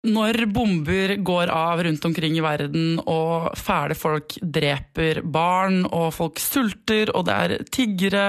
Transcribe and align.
Når 0.00 0.46
bomber 0.48 1.12
går 1.20 1.50
av 1.52 1.82
rundt 1.84 2.04
omkring 2.08 2.38
i 2.38 2.40
verden, 2.40 3.02
og 3.04 3.50
fæle 3.60 3.92
folk 3.98 4.38
dreper 4.40 5.20
barn, 5.20 5.82
og 5.84 6.14
folk 6.16 6.40
sulter, 6.40 7.12
og 7.12 7.26
det 7.28 7.34
er 7.36 7.66
tiggere 7.68 8.24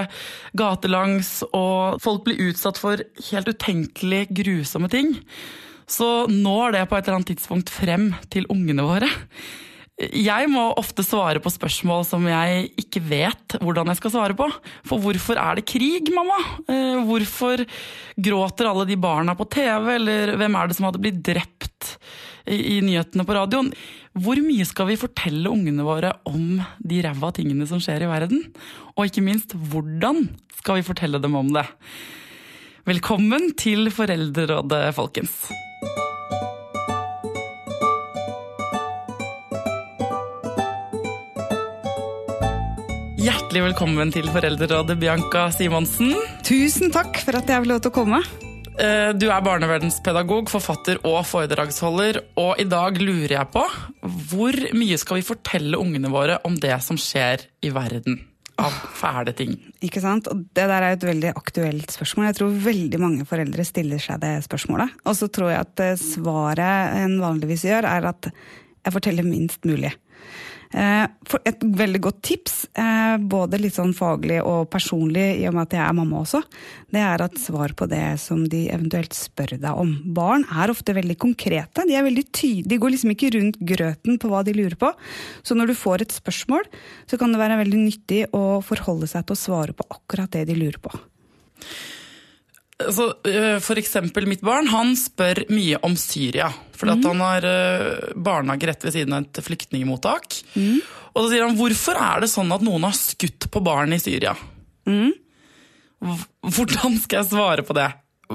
gatelangs, 0.60 1.46
og 1.56 2.02
folk 2.04 2.26
blir 2.28 2.44
utsatt 2.50 2.82
for 2.82 3.00
helt 3.30 3.54
utenkelig 3.54 4.26
grusomme 4.42 4.92
ting, 4.92 5.16
så 5.88 6.28
når 6.28 6.76
det 6.76 6.86
på 6.90 7.00
et 7.00 7.08
eller 7.08 7.22
annet 7.22 7.32
tidspunkt 7.38 7.72
frem 7.72 8.12
til 8.32 8.52
ungene 8.52 8.84
våre. 8.84 9.08
Jeg 10.02 10.50
må 10.50 10.64
ofte 10.80 11.04
svare 11.06 11.42
på 11.44 11.52
spørsmål 11.54 12.06
som 12.08 12.26
jeg 12.26 12.72
ikke 12.80 13.04
vet 13.06 13.56
hvordan 13.62 13.92
jeg 13.92 14.00
skal 14.00 14.14
svare 14.16 14.38
på. 14.38 14.48
For 14.88 15.02
hvorfor 15.04 15.38
er 15.38 15.60
det 15.60 15.68
krig, 15.70 16.10
mamma? 16.16 16.38
Eh, 16.66 17.02
hvorfor 17.06 17.62
gråter 18.18 18.70
alle 18.70 18.88
de 18.90 18.98
barna 18.98 19.36
på 19.38 19.46
TV, 19.52 19.96
eller 20.00 20.36
hvem 20.42 20.58
er 20.58 20.70
det 20.70 20.78
som 20.78 20.90
hadde 20.90 21.02
blitt 21.04 21.22
drept 21.26 21.96
i, 22.50 22.80
nyhetene 22.82 23.28
på 23.28 23.38
radioen? 23.38 23.72
Hvor 24.18 24.42
mye 24.42 24.66
skal 24.68 24.90
vi 24.90 25.00
fortelle 25.00 25.52
ungene 25.54 25.86
våre 25.88 26.16
om 26.30 26.60
de 26.80 27.02
ræva 27.06 27.32
tingene 27.38 27.70
som 27.70 27.82
skjer 27.84 28.08
i 28.08 28.12
verden? 28.12 28.48
Og 28.98 29.08
ikke 29.08 29.24
minst, 29.26 29.54
hvordan 29.54 30.26
skal 30.58 30.82
vi 30.82 30.88
fortelle 30.88 31.22
dem 31.22 31.38
om 31.38 31.54
det? 31.54 31.68
Velkommen 32.90 33.52
til 33.62 33.92
Foreldrerådet, 33.94 34.88
folkens. 34.98 35.44
Hjertelig 43.22 43.62
velkommen 43.62 44.10
til 44.10 44.26
Foreldrerådet, 44.34 44.96
Bianca 44.98 45.44
Simonsen. 45.54 46.16
Tusen 46.42 46.90
takk 46.90 47.20
for 47.22 47.38
at 47.38 47.46
jeg 47.52 47.62
fikk 47.62 47.70
lov 47.70 47.82
til 47.84 47.92
å 47.92 47.94
komme. 47.94 48.20
Eh, 48.82 49.12
du 49.14 49.28
er 49.28 49.44
barnevernspedagog, 49.46 50.50
forfatter 50.50 50.98
og 51.06 51.20
foredragsholder. 51.30 52.18
Og 52.42 52.58
i 52.64 52.66
dag 52.66 52.98
lurer 52.98 53.36
jeg 53.36 53.52
på 53.54 53.62
hvor 54.32 54.58
mye 54.74 54.98
skal 54.98 55.20
vi 55.20 55.28
fortelle 55.28 55.78
ungene 55.78 56.10
våre 56.10 56.40
om 56.50 56.58
det 56.58 56.74
som 56.82 56.98
skjer 56.98 57.46
i 57.62 57.70
verden? 57.76 58.24
Av 58.58 58.74
fæle 58.98 59.36
ting. 59.38 59.54
Ikke 59.86 60.02
sant? 60.02 60.26
Og 60.32 60.42
det 60.58 60.66
der 60.74 60.82
er 60.82 60.98
et 60.98 61.06
veldig 61.06 61.36
aktuelt 61.38 61.94
spørsmål. 61.94 62.32
Jeg 62.32 62.40
tror 62.42 62.60
veldig 62.66 63.04
mange 63.06 63.30
foreldre 63.30 63.68
stiller 63.70 64.02
seg 64.02 64.26
det 64.26 64.40
spørsmålet. 64.50 64.98
Og 65.06 65.22
så 65.22 65.30
tror 65.30 65.54
jeg 65.54 65.68
at 65.68 65.86
eh, 65.92 65.98
svaret 66.10 66.98
en 67.06 67.20
vanligvis 67.22 67.70
gjør, 67.70 67.86
er 67.86 68.16
at 68.16 68.34
jeg 68.82 68.98
forteller 68.98 69.30
minst 69.30 69.62
mulig. 69.70 69.94
Eh, 70.72 71.06
et 71.46 71.64
veldig 71.64 72.00
godt 72.06 72.22
tips, 72.24 72.56
eh, 72.80 73.18
både 73.18 73.60
litt 73.60 73.76
sånn 73.76 73.92
faglig 73.96 74.40
og 74.40 74.70
personlig, 74.72 75.42
i 75.42 75.48
og 75.50 75.56
med 75.58 75.68
at 75.68 75.76
jeg 75.76 75.84
er 75.84 75.98
mamma 75.98 76.22
også, 76.22 76.42
det 76.96 77.02
er 77.04 77.24
at 77.26 77.40
svar 77.42 77.76
på 77.76 77.88
det 77.92 78.20
som 78.24 78.46
de 78.48 78.64
eventuelt 78.72 79.16
spør 79.16 79.58
deg 79.58 79.70
om. 79.72 79.92
Barn 80.16 80.46
er 80.48 80.72
ofte 80.72 80.96
veldig 80.96 81.18
konkrete. 81.20 81.86
De 81.88 81.96
er 81.98 82.08
veldig 82.08 82.26
tydelige, 82.32 82.70
de 82.72 82.80
går 82.80 82.96
liksom 82.96 83.16
ikke 83.16 83.34
rundt 83.36 83.60
grøten 83.60 84.20
på 84.22 84.32
hva 84.32 84.44
de 84.48 84.56
lurer 84.56 84.78
på. 84.80 84.94
Så 85.44 85.58
når 85.58 85.72
du 85.72 85.76
får 85.76 86.06
et 86.06 86.16
spørsmål, 86.16 86.68
så 87.06 87.20
kan 87.20 87.32
det 87.32 87.42
være 87.42 87.60
veldig 87.66 87.82
nyttig 87.82 88.26
å 88.32 88.62
forholde 88.64 89.12
seg 89.12 89.26
til 89.26 89.36
å 89.36 89.44
svare 89.44 89.76
på 89.76 89.88
akkurat 89.92 90.32
det 90.32 90.48
de 90.48 90.56
lurer 90.56 90.80
på. 90.80 90.94
Så, 92.90 93.08
eh, 93.30 93.58
for 93.64 93.80
eksempel 93.80 94.28
mitt 94.30 94.44
barn 94.46 94.70
han 94.72 94.96
spør 95.00 95.44
mye 95.54 95.80
om 95.86 95.96
Syria. 96.00 96.50
Fordi 96.78 96.98
mm. 97.00 97.06
han 97.10 97.24
har 97.26 97.48
eh, 97.48 98.14
barnehage 98.16 98.70
rett 98.72 98.86
ved 98.88 98.96
siden 98.96 99.16
av 99.18 99.28
et 99.28 99.42
flyktningmottak. 99.46 100.40
Mm. 100.56 100.80
Og 101.12 101.20
så 101.24 101.28
sier 101.34 101.46
han 101.46 101.58
hvorfor 101.60 102.00
er 102.00 102.24
det 102.24 102.32
sånn 102.32 102.52
at 102.56 102.66
noen 102.66 102.88
har 102.88 102.98
skutt 102.98 103.50
på 103.52 103.64
barn 103.66 103.94
i 103.94 104.02
Syria? 104.02 104.34
Mm. 104.90 105.14
Hvordan 106.02 106.98
skal 107.04 107.22
jeg 107.22 107.30
svare 107.30 107.66
på 107.68 107.78
det? 107.78 107.88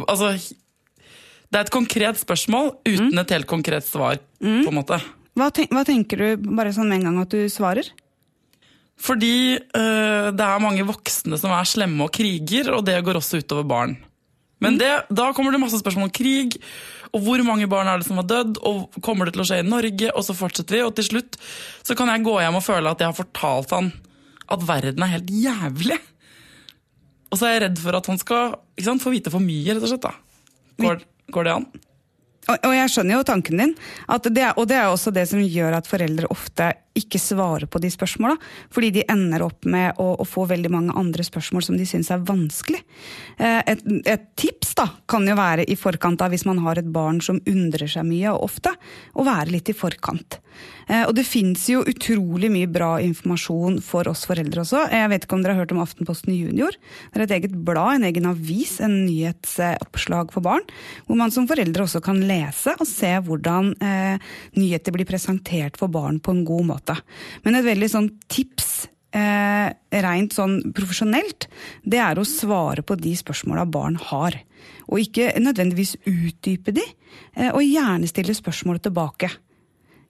Altså, 0.06 0.32
det 0.36 1.58
er 1.58 1.64
et 1.64 1.74
konkret 1.74 2.18
spørsmål 2.20 2.74
uten 2.86 3.14
mm. 3.14 3.22
et 3.22 3.36
helt 3.36 3.50
konkret 3.50 3.86
svar. 3.88 4.20
På 4.38 4.70
en 4.70 4.76
måte. 4.76 5.00
Hva, 5.36 5.50
ten 5.52 5.68
hva, 5.72 5.84
tenker 5.84 6.22
du 6.22 6.50
bare 6.56 6.72
sånn 6.72 6.88
med 6.88 7.00
en 7.00 7.10
gang 7.10 7.22
at 7.24 7.32
du 7.34 7.48
svarer? 7.52 7.88
Fordi 8.96 9.56
øh, 9.56 10.28
det 10.32 10.44
er 10.44 10.62
mange 10.64 10.86
voksne 10.88 11.36
som 11.40 11.52
er 11.52 11.68
slemme 11.68 12.06
og 12.06 12.14
kriger, 12.16 12.72
og 12.72 12.86
det 12.86 12.96
går 13.04 13.18
også 13.20 13.42
utover 13.42 13.66
barn. 13.68 13.96
Men 14.62 14.76
mm. 14.76 14.80
det, 14.80 14.92
da 15.18 15.30
kommer 15.36 15.52
det 15.52 15.60
masse 15.60 15.80
spørsmål 15.82 16.08
om 16.08 16.14
krig, 16.16 16.56
og 17.14 17.22
hvor 17.24 17.42
mange 17.46 17.68
barn 17.70 17.88
er 17.90 18.00
det 18.00 18.08
som 18.08 18.18
har 18.20 18.28
dødd, 18.28 18.60
og 18.66 18.98
kommer 19.04 19.28
det 19.28 19.36
til 19.36 19.44
å 19.44 19.48
skje 19.48 19.60
i 19.62 19.68
Norge, 19.68 20.10
og 20.12 20.24
så 20.26 20.36
fortsetter 20.36 20.78
vi. 20.78 20.84
Og 20.86 20.94
til 20.96 21.08
slutt 21.10 21.38
så 21.86 21.96
kan 21.98 22.10
jeg 22.12 22.24
gå 22.26 22.36
hjem 22.42 22.58
og 22.58 22.64
føle 22.64 22.92
at 22.92 23.02
jeg 23.02 23.12
har 23.12 23.16
fortalt 23.16 23.74
han 23.76 23.92
at 24.52 24.62
verden 24.66 25.02
er 25.02 25.16
helt 25.16 25.32
jævlig. 25.32 25.98
Og 27.32 27.38
så 27.38 27.48
er 27.48 27.56
jeg 27.56 27.64
redd 27.66 27.82
for 27.82 27.98
at 27.98 28.08
han 28.10 28.20
skal 28.22 28.56
sant, 28.80 29.02
få 29.02 29.12
vite 29.14 29.32
for 29.32 29.42
mye, 29.42 29.74
rett 29.74 29.82
og 29.82 29.90
slett. 29.90 30.06
da. 30.06 30.14
Går, 30.82 31.02
går 31.34 31.48
det 31.48 31.54
an? 31.56 31.68
Og, 32.46 32.72
jeg 32.76 32.90
skjønner 32.94 33.16
jo 33.16 33.26
tanken 33.26 33.58
din, 33.58 33.72
det 34.30 34.50
og 34.54 34.66
det 34.70 34.76
er 34.78 34.86
også 34.86 35.10
det 35.14 35.24
som 35.26 35.40
gjør 35.42 35.80
at 35.80 35.88
foreldre 35.90 36.28
ofte 36.30 36.68
ikke 36.98 37.20
svarer 37.20 37.68
på 37.70 37.80
de 37.82 37.90
spørsmåla. 37.92 38.36
Fordi 38.72 38.92
de 38.98 39.04
ender 39.12 39.44
opp 39.46 39.66
med 39.68 40.00
å, 40.02 40.12
å, 40.20 40.26
få 40.26 40.46
veldig 40.50 40.72
mange 40.72 40.96
andre 40.96 41.26
spørsmål 41.26 41.66
som 41.68 41.78
de 41.78 41.86
syns 41.88 42.10
er 42.14 42.24
vanskelig. 42.26 42.82
Eh, 43.38 43.60
et, 43.74 43.84
et, 44.06 44.26
tips 44.38 44.74
da, 44.78 44.88
kan 45.08 45.26
jo 45.28 45.36
være 45.38 45.66
i 45.68 45.78
forkant 45.78 46.22
av 46.24 46.34
hvis 46.34 46.46
man 46.48 46.60
har 46.64 46.80
et 46.80 46.90
barn 46.92 47.22
som 47.24 47.40
undrer 47.48 47.90
seg 47.90 48.06
mye 48.08 48.34
og 48.34 48.50
ofte, 48.50 48.74
å 49.16 49.26
være 49.26 49.54
litt 49.54 49.72
i 49.72 49.76
forkant. 49.76 50.40
Eh, 50.86 51.02
og 51.02 51.14
det 51.18 51.26
fins 51.26 51.64
jo 51.70 51.82
utrolig 51.86 52.50
mye 52.52 52.68
bra 52.70 52.92
informasjon 53.02 53.80
for 53.84 54.06
oss 54.10 54.24
foreldre 54.28 54.62
også. 54.62 54.84
Jeg 54.92 55.10
vet 55.12 55.26
ikke 55.26 55.38
om 55.38 55.42
dere 55.42 55.56
har 55.56 55.64
hørt 55.64 55.74
om 55.74 55.82
Aftenposten 55.82 56.34
Junior. 56.36 56.76
Det 57.10 57.20
er 57.20 57.26
et 57.26 57.34
eget 57.40 57.56
blad, 57.66 57.96
en 57.98 58.06
egen 58.06 58.28
avis, 58.30 58.76
en 58.84 58.94
nyhetsoppslag 59.06 60.30
for 60.34 60.46
barn. 60.46 60.62
Hvor 61.08 61.18
man 61.18 61.34
som 61.34 61.48
foreldre 61.50 61.86
også 61.86 62.02
kan 62.04 62.22
lese 62.28 62.76
og 62.78 62.86
se 62.88 63.10
hvordan 63.26 63.72
eh, 63.82 64.30
nyheter 64.58 64.94
blir 64.94 65.08
presentert 65.08 65.78
for 65.80 65.90
barn 65.92 66.20
på 66.22 66.34
en 66.34 66.44
god 66.46 66.70
måte 66.70 66.85
måte. 66.86 67.00
Men 67.44 67.58
et 67.58 67.66
veldig 67.66 67.88
sånn 67.90 68.10
tips 68.28 68.88
eh, 69.16 69.70
rent 70.06 70.36
sånn 70.36 70.72
profesjonelt, 70.76 71.48
det 71.84 72.00
er 72.02 72.18
å 72.18 72.26
svare 72.26 72.82
på 72.86 72.96
de 73.00 73.14
spørsmåla 73.16 73.66
barn 73.66 73.96
har. 74.10 74.38
Og 74.86 75.02
ikke 75.02 75.32
nødvendigvis 75.40 75.96
utdype 76.06 76.74
de, 76.74 76.84
eh, 77.36 77.50
og 77.50 77.62
gjerne 77.62 78.06
stille 78.06 78.34
spørsmål 78.34 78.80
tilbake. 78.80 79.30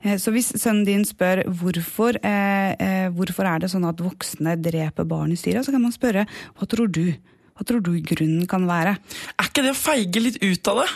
Eh, 0.03 0.19
så 0.19 0.33
hvis 0.35 0.53
sønnen 0.61 0.85
din 0.85 1.05
spør 1.05 1.45
hvorfor, 1.47 2.19
eh, 2.23 2.77
eh, 2.79 3.09
hvorfor 3.11 3.47
er 3.47 3.61
det 3.61 3.71
sånn 3.73 3.89
at 3.89 4.03
voksne 4.03 4.57
dreper 4.61 5.05
barn 5.05 5.33
i 5.33 5.37
Syria, 5.37 5.63
så 5.63 5.73
kan 5.73 5.83
man 5.83 5.93
spørre 5.93 6.27
hva 6.59 6.69
tror 6.69 6.91
du? 6.91 7.15
Hva 7.57 7.65
tror 7.65 7.81
du 7.81 7.95
grunnen 8.05 8.47
kan 8.47 8.67
være? 8.69 8.99
Er 9.41 9.47
ikke 9.49 9.63
det 9.65 9.73
å 9.73 9.81
feige 9.81 10.21
litt 10.21 10.43
ut 10.43 10.69
av 10.69 10.83
det? 10.83 10.91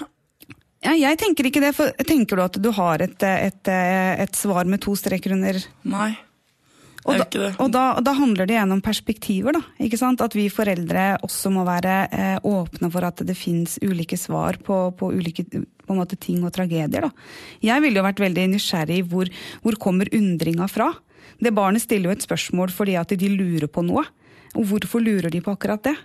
Ja, 0.81 0.95
jeg 0.97 1.19
tenker 1.21 1.47
ikke 1.47 1.61
det. 1.61 1.75
for 1.77 1.93
Tenker 2.09 2.39
du 2.39 2.47
at 2.47 2.57
du 2.57 2.71
har 2.73 3.03
et, 3.05 3.23
et, 3.23 3.69
et 3.69 4.37
svar 4.37 4.65
med 4.65 4.81
to 4.81 4.97
streker 4.97 5.37
under? 5.37 5.61
Nei. 5.85 6.15
Og 7.09 7.17
da, 7.17 7.25
og, 7.57 7.69
da, 7.73 7.83
og 7.97 8.05
da, 8.05 8.13
handler 8.13 8.49
det 8.49 8.55
igjen 8.59 8.75
om 8.75 8.81
perspektiver. 8.85 9.57
da, 9.57 9.63
ikke 9.81 9.99
sant? 10.01 10.21
At 10.21 10.37
vi 10.37 10.51
foreldre 10.53 11.15
også 11.25 11.53
må 11.53 11.65
være 11.65 11.95
eh, 12.13 12.37
åpne 12.45 12.91
for 12.93 13.07
at 13.09 13.23
det 13.25 13.37
fins 13.39 13.79
ulike 13.81 14.19
svar 14.21 14.61
på, 14.65 14.83
på 14.97 15.13
ulike 15.17 15.47
på 15.49 15.97
måte, 15.97 16.19
ting 16.21 16.45
og 16.45 16.53
tragedier. 16.55 17.09
da. 17.09 17.11
Jeg 17.65 17.83
ville 17.83 18.01
jo 18.01 18.07
vært 18.07 18.21
veldig 18.23 18.47
nysgjerrig 18.53 19.01
hvor, 19.11 19.31
hvor 19.65 19.81
kommer 19.81 20.13
undringa 20.15 20.69
fra? 20.71 20.93
Det 21.41 21.55
Barnet 21.57 21.87
stiller 21.87 22.11
jo 22.11 22.19
et 22.19 22.27
spørsmål 22.27 22.73
fordi 22.75 22.99
at 23.01 23.17
de 23.17 23.33
lurer 23.33 23.69
på 23.73 23.85
noe. 23.87 24.05
Og 24.59 24.67
hvorfor 24.69 25.01
lurer 25.01 25.33
de 25.33 25.41
på 25.41 25.55
akkurat 25.57 25.83
det? 25.89 25.97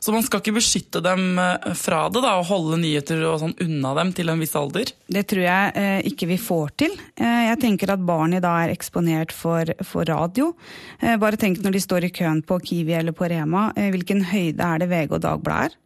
Så 0.00 0.14
man 0.14 0.24
skal 0.24 0.42
ikke 0.42 0.56
beskytte 0.56 1.02
dem 1.04 1.38
eh, 1.40 1.72
fra 1.78 2.04
det 2.12 2.22
da, 2.24 2.36
og 2.40 2.48
holde 2.48 2.80
nyheter 2.82 3.22
og 3.28 3.40
sånn 3.42 3.56
unna 3.64 3.94
dem 4.00 4.12
til 4.16 4.32
en 4.32 4.42
viss 4.42 4.56
alder? 4.58 4.92
Det 5.08 5.24
tror 5.30 5.44
jeg 5.44 5.74
eh, 5.80 5.98
ikke 6.10 6.30
vi 6.30 6.38
får 6.42 6.72
til. 6.84 6.94
Eh, 7.20 7.42
jeg 7.50 7.60
tenker 7.64 7.94
at 7.94 8.06
barn 8.08 8.36
i 8.36 8.42
dag 8.44 8.66
er 8.66 8.74
eksponert 8.74 9.34
for, 9.34 9.74
for 9.86 10.08
radio. 10.08 10.52
Eh, 11.00 11.18
bare 11.20 11.40
tenk 11.40 11.62
når 11.64 11.76
de 11.76 11.84
står 11.84 12.08
i 12.08 12.14
køen 12.20 12.42
på 12.46 12.60
Kiwi 12.64 12.96
eller 13.00 13.16
på 13.16 13.28
Rema, 13.30 13.68
eh, 13.76 13.90
hvilken 13.94 14.24
høyde 14.30 14.64
er 14.64 14.82
det 14.82 14.90
VG 14.92 15.18
og 15.18 15.22
Dagbladet 15.26 15.68
er? 15.68 15.76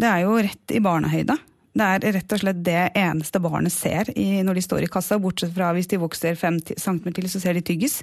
Det 0.00 0.06
er 0.06 0.20
jo 0.22 0.36
rett 0.38 0.72
i 0.72 0.82
barnehøyde. 0.82 1.34
Det 1.70 1.86
er 1.86 2.14
rett 2.16 2.32
og 2.34 2.40
slett 2.42 2.62
det 2.66 2.80
eneste 2.98 3.40
barnet 3.42 3.72
ser 3.72 4.10
i, 4.18 4.42
når 4.42 4.58
de 4.58 4.62
står 4.66 4.84
i 4.86 4.90
kassa, 4.90 5.20
bortsett 5.22 5.52
fra 5.54 5.70
hvis 5.76 5.90
de 5.92 6.00
vokser 6.02 6.38
fem 6.38 6.58
centimeter 6.74 7.20
til, 7.20 7.30
så 7.30 7.42
ser 7.42 7.54
de 7.54 7.62
tyggis. 7.62 8.00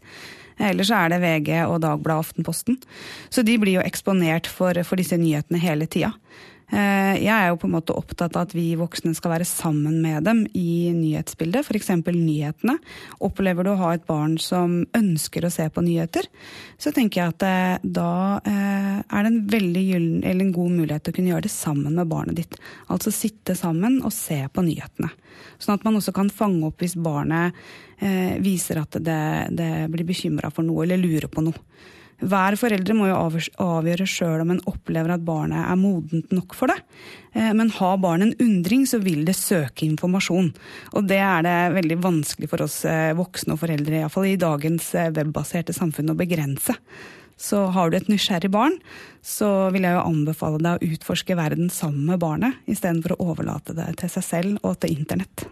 Ellers 0.58 0.92
er 0.96 1.12
det 1.12 1.20
VG 1.22 1.52
og 1.68 1.82
Dagbladet 1.84 2.30
Aftenposten. 2.30 2.80
Så 3.30 3.44
de 3.46 3.58
blir 3.60 3.78
jo 3.78 3.84
eksponert 3.86 4.48
for, 4.50 4.78
for 4.88 5.00
disse 5.00 5.20
nyhetene 5.20 5.60
hele 5.62 5.90
tida. 5.92 6.14
Eh, 6.68 7.16
jeg 7.24 7.32
er 7.32 7.48
jo 7.48 7.60
på 7.62 7.70
en 7.70 7.76
måte 7.78 7.96
opptatt 7.96 8.36
av 8.36 8.44
at 8.44 8.54
vi 8.56 8.74
voksne 8.76 9.14
skal 9.16 9.32
være 9.38 9.48
sammen 9.48 10.02
med 10.04 10.26
dem 10.28 10.42
i 10.52 10.92
nyhetsbildet, 10.92 11.64
f.eks. 11.64 11.94
nyhetene. 12.04 12.76
Opplever 13.24 13.64
du 13.64 13.72
å 13.72 13.80
ha 13.80 13.94
et 13.96 14.04
barn 14.10 14.36
som 14.42 14.82
ønsker 14.98 15.48
å 15.48 15.54
se 15.54 15.70
på 15.72 15.84
nyheter, 15.86 16.28
så 16.76 16.92
tenker 16.96 17.22
jeg 17.22 17.36
at 17.36 17.48
eh, 17.48 17.88
da 17.88 18.12
eh, 18.44 19.00
er 19.00 19.24
det 19.24 19.32
en 19.32 19.42
veldig 19.56 19.86
gyllen, 19.86 20.22
eller 20.26 20.44
en 20.44 20.56
god 20.60 20.76
mulighet 20.82 21.08
til 21.08 21.16
å 21.16 21.20
kunne 21.22 21.34
gjøre 21.34 21.48
det 21.48 21.56
sammen 21.56 21.96
med 22.02 22.12
barnet 22.12 22.42
ditt. 22.42 22.60
Altså 22.92 23.16
sitte 23.16 23.56
sammen 23.56 24.02
og 24.04 24.12
se 24.16 24.42
på 24.52 24.68
nyhetene. 24.68 25.14
Sånn 25.64 25.78
at 25.78 25.88
man 25.88 26.02
også 26.02 26.12
kan 26.16 26.34
fange 26.34 26.68
opp 26.68 26.84
hvis 26.84 26.98
barnet 27.00 27.56
viser 28.46 28.78
at 28.78 28.94
det, 29.02 29.22
det 29.58 29.70
blir 29.90 30.06
bekymra 30.06 30.52
for 30.54 30.68
noe 30.68 30.84
eller 30.84 31.00
lurer 31.02 31.32
på 31.34 31.42
noe. 31.42 31.58
Hver 32.18 32.56
foreldre 32.58 32.96
må 32.98 33.12
jo 33.12 33.18
avgjøre 33.62 34.08
sjøl 34.10 34.42
om 34.42 34.56
en 34.56 34.62
opplever 34.70 35.14
at 35.14 35.26
barnet 35.26 35.60
er 35.62 35.78
modent 35.78 36.32
nok 36.34 36.56
for 36.58 36.72
det. 36.72 36.80
Eh, 37.38 37.52
men 37.54 37.70
har 37.76 38.00
barnet 38.02 38.32
en 38.32 38.48
undring, 38.48 38.88
så 38.90 38.98
vil 39.04 39.22
det 39.28 39.36
søke 39.38 39.86
informasjon. 39.86 40.50
Og 40.98 41.06
det 41.06 41.20
er 41.22 41.46
det 41.46 41.58
veldig 41.78 42.00
vanskelig 42.02 42.50
for 42.50 42.66
oss 42.66 42.80
eh, 42.90 43.14
voksne 43.18 43.54
og 43.54 43.62
foreldre, 43.62 44.02
iallfall 44.02 44.32
i 44.32 44.40
dagens 44.42 44.90
eh, 44.98 45.12
webbaserte 45.14 45.76
samfunn, 45.78 46.10
å 46.10 46.18
begrense. 46.18 46.74
Så 47.38 47.68
har 47.76 47.92
du 47.94 48.00
et 48.00 48.10
nysgjerrig 48.10 48.50
barn, 48.50 48.80
så 49.22 49.70
vil 49.76 49.86
jeg 49.86 49.94
jo 49.94 50.08
anbefale 50.08 50.58
deg 50.64 50.82
å 50.82 50.90
utforske 50.96 51.38
verden 51.38 51.70
sammen 51.70 52.10
med 52.10 52.24
barnet, 52.24 52.58
istedenfor 52.66 53.14
å 53.14 53.30
overlate 53.30 53.78
det 53.78 53.92
til 54.02 54.10
seg 54.16 54.26
selv 54.26 54.66
og 54.66 54.80
til 54.82 54.98
internett. 54.98 55.46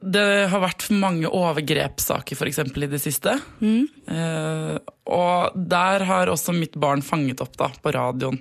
Det 0.00 0.26
har 0.48 0.62
vært 0.62 0.86
mange 0.96 1.28
overgrepssaker 1.28 2.38
for 2.38 2.48
eksempel, 2.48 2.86
i 2.86 2.92
det 2.92 3.02
siste. 3.02 3.34
Mm. 3.60 3.84
Eh, 4.08 4.76
og 5.12 5.58
der 5.70 6.06
har 6.08 6.32
også 6.32 6.54
mitt 6.56 6.78
barn 6.80 7.04
fanget 7.04 7.42
opp 7.44 7.58
da, 7.60 7.68
på 7.82 7.92
radioen 7.96 8.40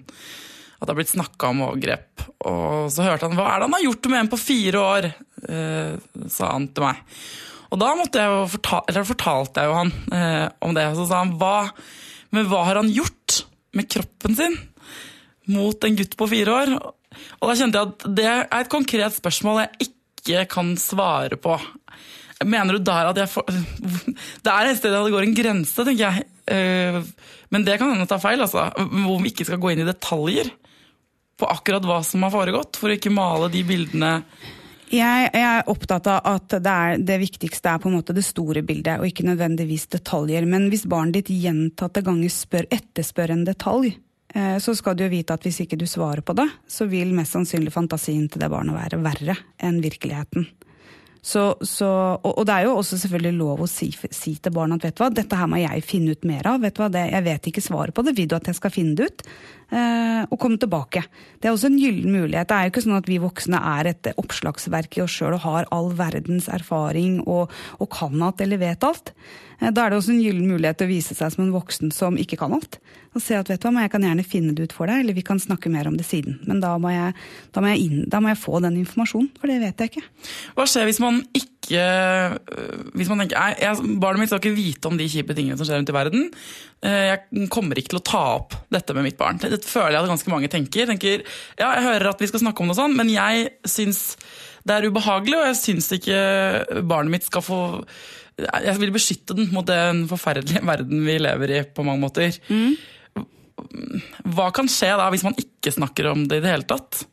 at 0.80 0.88
det 0.88 0.94
har 0.94 1.00
blitt 1.02 1.12
snakka 1.12 1.52
om 1.52 1.64
overgrep. 1.66 2.24
Og 2.48 2.88
så 2.94 3.04
hørte 3.04 3.28
han 3.28 3.36
hva 3.36 3.50
er 3.52 3.60
det 3.60 3.68
han 3.68 3.76
har 3.76 3.84
gjort 3.84 4.10
med 4.12 4.22
en 4.22 4.32
på 4.32 4.40
fire 4.40 4.80
år, 4.80 5.08
eh, 5.52 6.22
sa 6.32 6.54
han 6.54 6.70
til 6.72 6.86
meg. 6.86 7.02
Og 7.70 7.82
da 7.82 7.90
måtte 8.00 8.22
jeg 8.22 8.32
jo 8.32 8.46
fortale, 8.56 8.88
eller 8.88 9.10
fortalte 9.10 9.62
jeg 9.62 9.70
jo 9.70 9.76
han 9.76 9.92
eh, 10.16 10.46
om 10.66 10.78
det. 10.78 10.88
Og 10.90 11.02
så 11.02 11.10
sa 11.10 11.20
han 11.26 11.36
hva, 11.42 11.58
men 12.32 12.48
hva 12.48 12.64
har 12.70 12.80
han 12.80 12.94
gjort 12.96 13.42
med 13.76 13.90
kroppen 13.92 14.40
sin 14.40 14.56
mot 15.52 15.84
en 15.84 16.00
gutt 16.00 16.16
på 16.18 16.30
fire 16.32 16.56
år? 16.62 16.74
Og 16.80 17.46
da 17.50 17.58
kjente 17.60 17.82
jeg 17.82 17.92
at 17.92 18.08
det 18.16 18.30
er 18.32 18.44
et 18.62 18.72
konkret 18.72 19.20
spørsmål 19.20 19.66
jeg 19.66 19.90
ikke 19.90 19.99
ikke 20.30 20.46
kan 20.54 20.74
svare 20.80 21.40
på. 21.42 21.58
Mener 22.48 22.78
du 22.78 22.86
der 22.88 23.10
at 23.10 23.18
jeg 23.20 23.32
får 23.34 23.50
Det 24.46 24.54
er 24.54 24.70
et 24.70 24.80
sted 24.80 24.94
det 24.96 25.12
går 25.12 25.28
en 25.28 25.36
grense, 25.36 25.84
tenker 25.84 26.06
jeg. 26.06 26.28
Eh, 26.50 27.02
men 27.50 27.66
det 27.66 27.80
kan 27.82 27.92
hende 27.92 28.08
ta 28.10 28.20
feil, 28.22 28.42
altså. 28.46 28.70
Hvor 28.78 29.20
vi 29.24 29.34
ikke 29.34 29.48
skal 29.50 29.62
gå 29.62 29.74
inn 29.74 29.84
i 29.84 29.90
detaljer 29.90 30.54
på 31.40 31.48
akkurat 31.48 31.86
hva 31.88 32.00
som 32.04 32.24
har 32.26 32.34
foregått, 32.34 32.80
for 32.80 32.92
å 32.92 32.96
ikke 32.98 33.14
male 33.16 33.52
de 33.54 33.62
bildene 33.68 34.18
jeg, 34.90 35.30
jeg, 35.36 35.46
er 35.46 35.68
opptatt 35.70 36.08
av 36.10 36.26
at 36.26 36.50
det, 36.50 36.72
er, 36.72 37.02
det, 37.06 37.20
viktigste 37.22 37.70
er 37.70 37.82
på 37.82 37.92
en 37.92 38.00
måte 38.00 38.16
det 38.18 38.24
store 38.26 38.64
bildet, 38.66 38.98
og 38.98 39.06
ikke 39.06 39.28
nødvendigvis 39.28 39.86
detaljer. 39.94 40.48
Men 40.50 40.66
hvis 40.74 40.88
barnet 40.90 41.20
ditt 41.20 41.30
gjentatte 41.44 42.02
ganger 42.06 42.34
spør, 42.34 42.66
etterspør 42.74 43.36
en 43.36 43.44
detalj, 43.46 43.92
så 44.62 44.76
skal 44.78 44.94
du 44.94 45.02
jo 45.08 45.10
vite 45.10 45.34
at 45.34 45.42
hvis 45.42 45.64
ikke 45.64 45.78
du 45.80 45.88
svarer 45.90 46.22
på 46.22 46.36
det, 46.38 46.46
så 46.70 46.86
vil 46.86 47.16
mest 47.18 47.34
sannsynlig 47.34 47.74
fantasien 47.74 48.28
til 48.30 48.44
det 48.44 48.52
barnet 48.54 48.78
være 48.78 49.00
verre 49.02 49.36
enn 49.66 49.80
virkeligheten. 49.82 50.46
Så, 51.22 51.56
så, 51.62 51.88
og, 52.16 52.32
og, 52.32 52.46
det 52.48 52.54
er 52.54 52.68
jo 52.70 52.78
også 52.80 52.98
selvfølgelig 53.02 53.36
lov 53.36 53.64
å 53.66 53.68
si, 53.68 53.90
si, 53.92 54.38
til 54.40 54.54
barna 54.56 54.78
at 54.80 54.86
vet 54.88 54.96
du 54.96 55.02
hva, 55.04 55.10
dette 55.12 55.40
her 55.40 55.50
må 55.52 55.60
jeg 55.60 55.84
finne 55.84 56.16
ut 56.16 56.28
mer 56.28 56.48
av. 56.48 56.62
vet 56.64 56.78
du 56.78 56.84
hva, 56.84 56.88
det, 56.94 57.10
Jeg 57.12 57.26
vet 57.26 57.50
ikke 57.52 57.64
svaret 57.66 57.96
på 57.96 58.06
det, 58.08 58.16
vil 58.16 58.30
du 58.30 58.38
at 58.38 58.48
jeg 58.48 58.60
skal 58.60 58.74
finne 58.74 58.96
det 58.96 59.10
ut? 59.10 59.26
Eh, 59.70 60.24
og 60.26 60.40
komme 60.42 60.58
tilbake. 60.58 61.04
Det 61.38 61.46
er 61.46 61.54
også 61.54 61.70
en 61.70 61.78
gyllen 61.78 62.10
mulighet. 62.10 62.50
Det 62.50 62.56
er 62.56 62.66
jo 62.66 62.72
ikke 62.72 62.82
sånn 62.88 62.98
at 62.98 63.10
vi 63.10 63.20
voksne 63.22 63.60
er 63.78 63.92
et 63.92 64.08
oppslagsverk 64.18 64.98
i 64.98 65.04
oss 65.04 65.14
sjøl 65.14 65.36
og 65.38 65.44
har 65.44 65.68
all 65.76 65.92
verdens 65.94 66.48
erfaring 66.50 67.20
og, 67.22 67.54
og 67.78 67.92
kan 67.94 68.18
alt 68.26 68.42
eller 68.42 68.58
vet 68.62 68.88
alt. 68.88 69.14
Eh, 69.60 69.70
da 69.70 69.86
er 69.86 69.94
det 69.94 70.00
også 70.00 70.16
en 70.16 70.24
gyllen 70.24 70.50
mulighet 70.50 70.82
til 70.82 70.90
å 70.90 70.94
vise 70.94 71.18
seg 71.18 71.36
som 71.36 71.46
en 71.46 71.54
voksen 71.54 71.94
som 71.94 72.18
ikke 72.18 72.40
kan 72.42 72.56
alt. 72.58 72.80
Og 73.14 73.22
se 73.22 73.38
at 73.38 73.50
vet 73.50 73.62
du 73.62 73.70
hva, 73.70 73.86
jeg 73.86 73.94
kan 73.94 74.08
gjerne 74.10 74.26
finne 74.26 74.56
det 74.58 74.70
ut 74.70 74.74
for 74.74 74.90
deg, 74.90 75.04
eller 75.04 75.18
vi 75.18 75.26
kan 75.30 75.42
snakke 75.42 75.70
mer 75.74 75.90
om 75.90 76.02
det 76.02 76.08
siden. 76.10 76.40
Men 76.50 76.66
da 76.66 76.74
må 76.82 76.90
jeg, 76.94 77.14
da 77.54 77.62
må 77.62 77.70
jeg, 77.74 77.86
inn, 77.86 78.04
da 78.10 78.22
må 78.26 78.34
jeg 78.34 78.42
få 78.42 78.62
den 78.66 78.82
informasjonen, 78.82 79.30
for 79.38 79.54
det 79.54 79.62
vet 79.62 79.86
jeg 79.86 79.94
ikke. 79.94 80.06
Hva 80.58 80.66
skjer 80.70 80.90
hvis 80.90 81.02
man 81.04 81.22
ikke 81.38 81.59
øh, 81.78 82.36
hvis 82.98 83.10
man 83.12 83.24
tenker, 83.24 83.56
jeg, 83.60 83.98
Barnet 84.02 84.24
mitt 84.24 84.32
skal 84.32 84.42
ikke 84.42 84.58
vite 84.58 84.90
om 84.90 84.98
de 85.00 85.08
kjipe 85.12 85.36
tingene 85.38 85.58
som 85.60 85.68
skjer 85.68 85.82
rundt 85.82 85.92
i 85.92 85.96
verden. 85.96 86.28
Eh, 86.86 87.06
jeg 87.12 87.50
kommer 87.54 87.80
ikke 87.80 87.94
til 87.94 88.02
å 88.02 88.06
ta 88.10 88.24
opp 88.40 88.56
dette 88.74 88.96
med 88.98 89.06
mitt 89.06 89.20
barn. 89.20 89.42
Det 89.42 89.62
føler 89.68 89.98
jeg 89.98 90.02
at 90.04 90.14
ganske 90.14 90.34
mange 90.34 90.52
tenker. 90.52 90.90
tenker 90.90 91.26
ja, 91.60 91.68
jeg 91.68 91.86
hører 91.86 92.12
at 92.14 92.24
vi 92.24 92.30
skal 92.32 92.44
snakke 92.44 92.64
om 92.64 92.72
noe 92.72 92.80
sånt, 92.80 92.98
men 92.98 93.12
jeg 93.14 93.52
syns 93.68 94.16
det 94.68 94.76
er 94.76 94.90
ubehagelig, 94.92 95.38
og 95.40 95.48
jeg 95.50 95.60
syns 95.60 95.92
ikke 95.96 96.22
barnet 96.88 97.14
mitt 97.14 97.28
skal 97.28 97.44
få 97.46 97.60
Jeg 98.40 98.76
vil 98.80 98.92
beskytte 98.96 99.36
den 99.36 99.50
mot 99.56 99.68
den 99.68 100.06
forferdelige 100.08 100.64
verden 100.68 101.06
vi 101.08 101.20
lever 101.20 101.56
i 101.58 101.64
på 101.68 101.86
mange 101.88 102.04
måter. 102.04 102.36
Mm. 102.50 102.76
Hva 104.36 104.50
kan 104.56 104.70
skje 104.72 104.94
da 105.00 105.10
hvis 105.12 105.26
man 105.28 105.38
ikke 105.40 105.74
snakker 105.76 106.12
om 106.14 106.28
det 106.30 106.40
i 106.40 106.46
det 106.46 106.54
hele 106.54 106.68
tatt? 106.70 107.04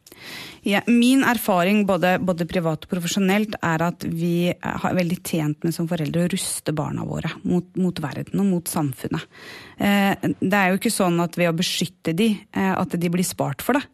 Ja, 0.67 0.81
min 0.87 1.25
erfaring 1.25 1.85
både, 1.87 2.17
både, 2.19 2.43
privat 2.51 2.83
og 2.83 2.91
profesjonelt 2.91 3.53
er 3.63 3.83
at 3.87 4.03
vi 4.03 4.49
er 4.51 4.95
veldig 4.97 5.19
tjent 5.23 5.63
med 5.63 5.75
som 5.77 5.87
foreldre 5.87 6.25
å 6.25 6.31
ruste 6.33 6.73
barna 6.75 7.05
våre 7.07 7.31
mot, 7.45 7.69
mot 7.79 8.01
verden 8.03 8.43
og 8.43 8.49
mot 8.49 8.73
samfunnet. 8.73 9.29
Eh, 9.79 10.27
det 10.41 10.59
er 10.59 10.73
jo 10.73 10.81
ikke 10.81 10.91
sånn 10.91 11.23
at 11.23 11.39
ved 11.39 11.53
å 11.53 11.55
beskytte 11.55 12.17
de, 12.19 12.33
eh, 12.51 12.73
at 12.75 12.97
de 12.99 13.11
blir 13.15 13.23
spart 13.23 13.63
for 13.63 13.79
det. 13.79 13.85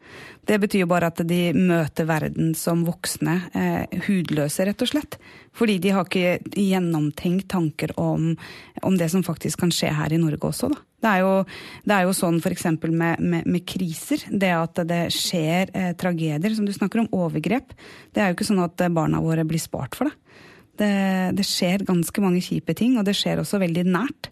Det 0.48 0.56
betyr 0.62 0.86
jo 0.86 0.88
bare 0.94 1.10
at 1.12 1.20
de 1.28 1.42
møter 1.52 2.08
verden 2.08 2.54
som 2.56 2.86
voksne 2.88 3.34
eh, 3.52 3.98
hudløse, 4.08 4.64
rett 4.64 4.86
og 4.86 4.94
slett. 4.94 5.18
Fordi 5.52 5.76
de 5.76 5.92
har 5.92 6.08
ikke 6.08 6.56
gjennomtenkt 6.56 7.50
tanker 7.52 7.92
om, 8.00 8.32
om 8.80 8.96
det 8.96 9.12
som 9.12 9.26
faktisk 9.28 9.60
kan 9.60 9.76
skje 9.76 9.92
her 10.00 10.16
i 10.16 10.22
Norge 10.24 10.48
også, 10.48 10.72
da. 10.72 10.80
Det 11.02 11.10
er 11.10 11.22
jo, 11.24 11.34
det 11.82 11.96
er 11.96 12.06
jo 12.06 12.14
sånn 12.16 12.38
f.eks. 12.38 12.66
Med, 12.86 13.20
med, 13.20 13.46
med 13.46 13.66
kriser. 13.66 14.22
Det 14.30 14.52
at 14.54 14.82
det 14.88 15.02
skjer 15.14 15.72
eh, 15.74 15.92
tragedier, 15.98 16.54
som 16.54 16.68
du 16.68 16.74
snakker 16.74 17.02
om, 17.02 17.10
overgrep. 17.24 17.74
Det 18.14 18.22
er 18.22 18.30
jo 18.30 18.38
ikke 18.38 18.50
sånn 18.52 18.62
at 18.62 18.86
barna 18.94 19.22
våre 19.24 19.46
blir 19.48 19.62
spart 19.62 19.98
for 19.98 20.10
det. 20.10 20.18
Det, 20.82 20.92
det 21.36 21.44
skjer 21.44 21.84
ganske 21.86 22.22
mange 22.24 22.40
kjipe 22.42 22.74
ting, 22.78 22.94
og 22.96 23.04
det 23.06 23.16
skjer 23.18 23.42
også 23.42 23.60
veldig 23.60 23.84
nært. 23.90 24.30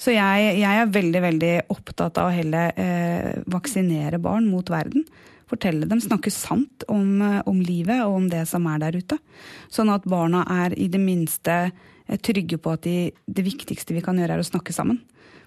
Så 0.00 0.14
jeg, 0.14 0.54
jeg 0.62 0.80
er 0.80 0.92
veldig, 0.94 1.20
veldig 1.26 1.54
opptatt 1.74 2.20
av 2.20 2.30
å 2.30 2.32
heller 2.32 2.72
eh, 2.80 3.42
vaksinere 3.52 4.20
barn 4.22 4.46
mot 4.48 4.70
verden. 4.72 5.04
Fortelle 5.50 5.88
dem, 5.90 6.00
snakke 6.00 6.32
sant 6.32 6.86
om, 6.88 7.20
eh, 7.26 7.40
om, 7.50 7.60
livet 7.60 8.00
og 8.06 8.16
om 8.22 8.28
det 8.32 8.46
som 8.48 8.68
er 8.70 8.80
der 8.80 8.96
ute. 8.96 9.18
Sånn 9.68 9.92
at 9.92 10.08
barna 10.08 10.46
er 10.64 10.76
i 10.78 10.88
det 10.88 11.02
minste 11.02 11.58
trygge 12.18 12.58
på 12.58 12.72
at 12.74 12.82
de, 12.86 13.10
det 13.26 13.44
viktigste 13.46 13.94
vi 13.94 14.02
kan 14.04 14.18
gjøre, 14.18 14.38
er 14.38 14.42
å 14.42 14.48
snakke 14.50 14.74
sammen. 14.74 14.98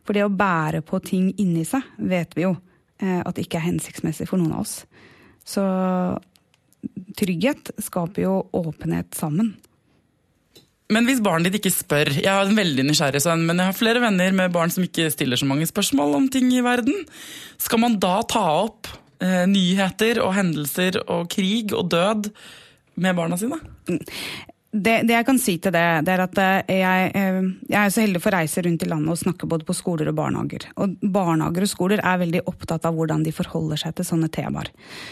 For 0.04 0.16
det 0.16 0.26
å 0.26 0.32
bære 0.32 0.84
på 0.86 1.00
ting 1.04 1.32
inni 1.40 1.66
seg 1.68 1.84
vet 1.98 2.36
vi 2.38 2.46
jo 2.46 2.54
eh, 3.02 3.20
at 3.20 3.36
det 3.36 3.48
ikke 3.48 3.60
er 3.60 3.70
hensiktsmessig 3.70 4.28
for 4.30 4.40
noen 4.42 4.56
av 4.56 4.64
oss. 4.66 4.82
Så 5.48 5.64
trygghet 7.20 7.74
skaper 7.84 8.26
jo 8.26 8.40
åpenhet 8.56 9.16
sammen. 9.18 9.54
Men 10.92 11.08
hvis 11.08 11.22
barnet 11.24 11.48
ditt 11.48 11.62
ikke 11.62 11.72
spør 11.74 12.10
Jeg 12.12 12.28
har 12.28 12.44
en 12.44 12.58
veldig 12.58 12.84
nysgjerrig 12.86 13.22
sønn, 13.24 13.46
men 13.48 13.62
jeg 13.62 13.72
har 13.72 13.78
flere 13.78 14.02
venner 14.04 14.36
med 14.36 14.52
barn 14.54 14.74
som 14.74 14.84
ikke 14.86 15.08
stiller 15.14 15.40
så 15.40 15.48
mange 15.50 15.68
spørsmål 15.70 16.18
om 16.20 16.28
ting 16.32 16.52
i 16.54 16.64
verden. 16.66 17.06
Skal 17.62 17.82
man 17.82 17.98
da 18.04 18.18
ta 18.30 18.44
opp 18.66 18.92
eh, 19.24 19.46
nyheter 19.50 20.22
og 20.24 20.36
hendelser 20.38 21.00
og 21.08 21.32
krig 21.34 21.74
og 21.74 21.88
død 21.94 22.30
med 23.04 23.18
barna 23.18 23.40
sine? 23.40 23.58
Det, 24.74 25.04
det, 25.06 25.14
jeg 25.14 25.26
kan 25.28 25.38
si 25.38 25.54
til 25.62 25.74
det, 25.76 25.82
det 26.02 26.14
er 26.16 26.22
at 26.24 26.40
eh, 26.42 26.72
jeg, 26.80 27.10
eh, 27.14 27.36
jeg, 27.68 27.78
er 27.78 27.92
så 27.94 28.02
heldig 28.02 28.22
for 28.24 28.34
å 28.34 28.40
reise 28.40 28.62
rundt 28.66 28.82
i 28.82 28.88
landet 28.90 29.14
og 29.14 29.20
snakke 29.20 29.46
både 29.50 29.68
på 29.68 29.76
skoler 29.78 30.08
og 30.10 30.16
barnehager. 30.18 30.66
Og 30.82 30.96
barnehager 31.14 31.68
og 31.68 31.70
skoler 31.70 32.02
er 32.02 32.18
veldig 32.24 32.42
opptatt 32.50 32.88
av 32.90 32.98
hvordan 32.98 33.22
de 33.22 33.36
forholder 33.38 33.78
seg 33.84 33.94
til 34.00 34.08
sånne 34.08 34.32
temaer. 34.34 34.72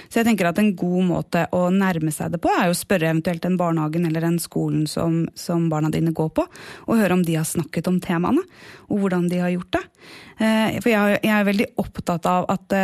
Så 0.09 0.17
jeg 0.17 0.27
tenker 0.31 0.49
at 0.49 0.57
en 0.57 0.71
god 0.79 1.05
måte 1.11 1.43
å 1.53 1.67
nærme 1.75 2.09
seg 2.15 2.33
det 2.33 2.39
på, 2.41 2.49
er 2.49 2.71
å 2.71 2.79
spørre 2.79 3.11
eventuelt 3.11 3.45
den 3.45 3.59
barnehagen 3.59 4.07
eller 4.09 4.25
den 4.25 4.39
skolen 4.41 4.87
som, 4.89 5.27
som 5.37 5.67
barna 5.69 5.93
dine 5.93 6.09
går 6.17 6.31
på, 6.39 6.47
og 6.87 6.97
høre 6.97 7.19
om 7.19 7.21
de 7.27 7.37
har 7.37 7.45
snakket 7.45 7.91
om 7.91 7.99
temaene, 8.01 8.41
og 8.89 9.03
hvordan 9.03 9.29
de 9.29 9.43
har 9.43 9.53
gjort 9.53 9.77
det. 9.77 9.83
Eh, 10.41 10.79
for 10.81 10.89
jeg, 10.89 11.21
jeg 11.21 11.35
er 11.37 11.49
veldig 11.51 11.69
opptatt 11.85 12.25
av 12.31 12.49
at 12.49 12.79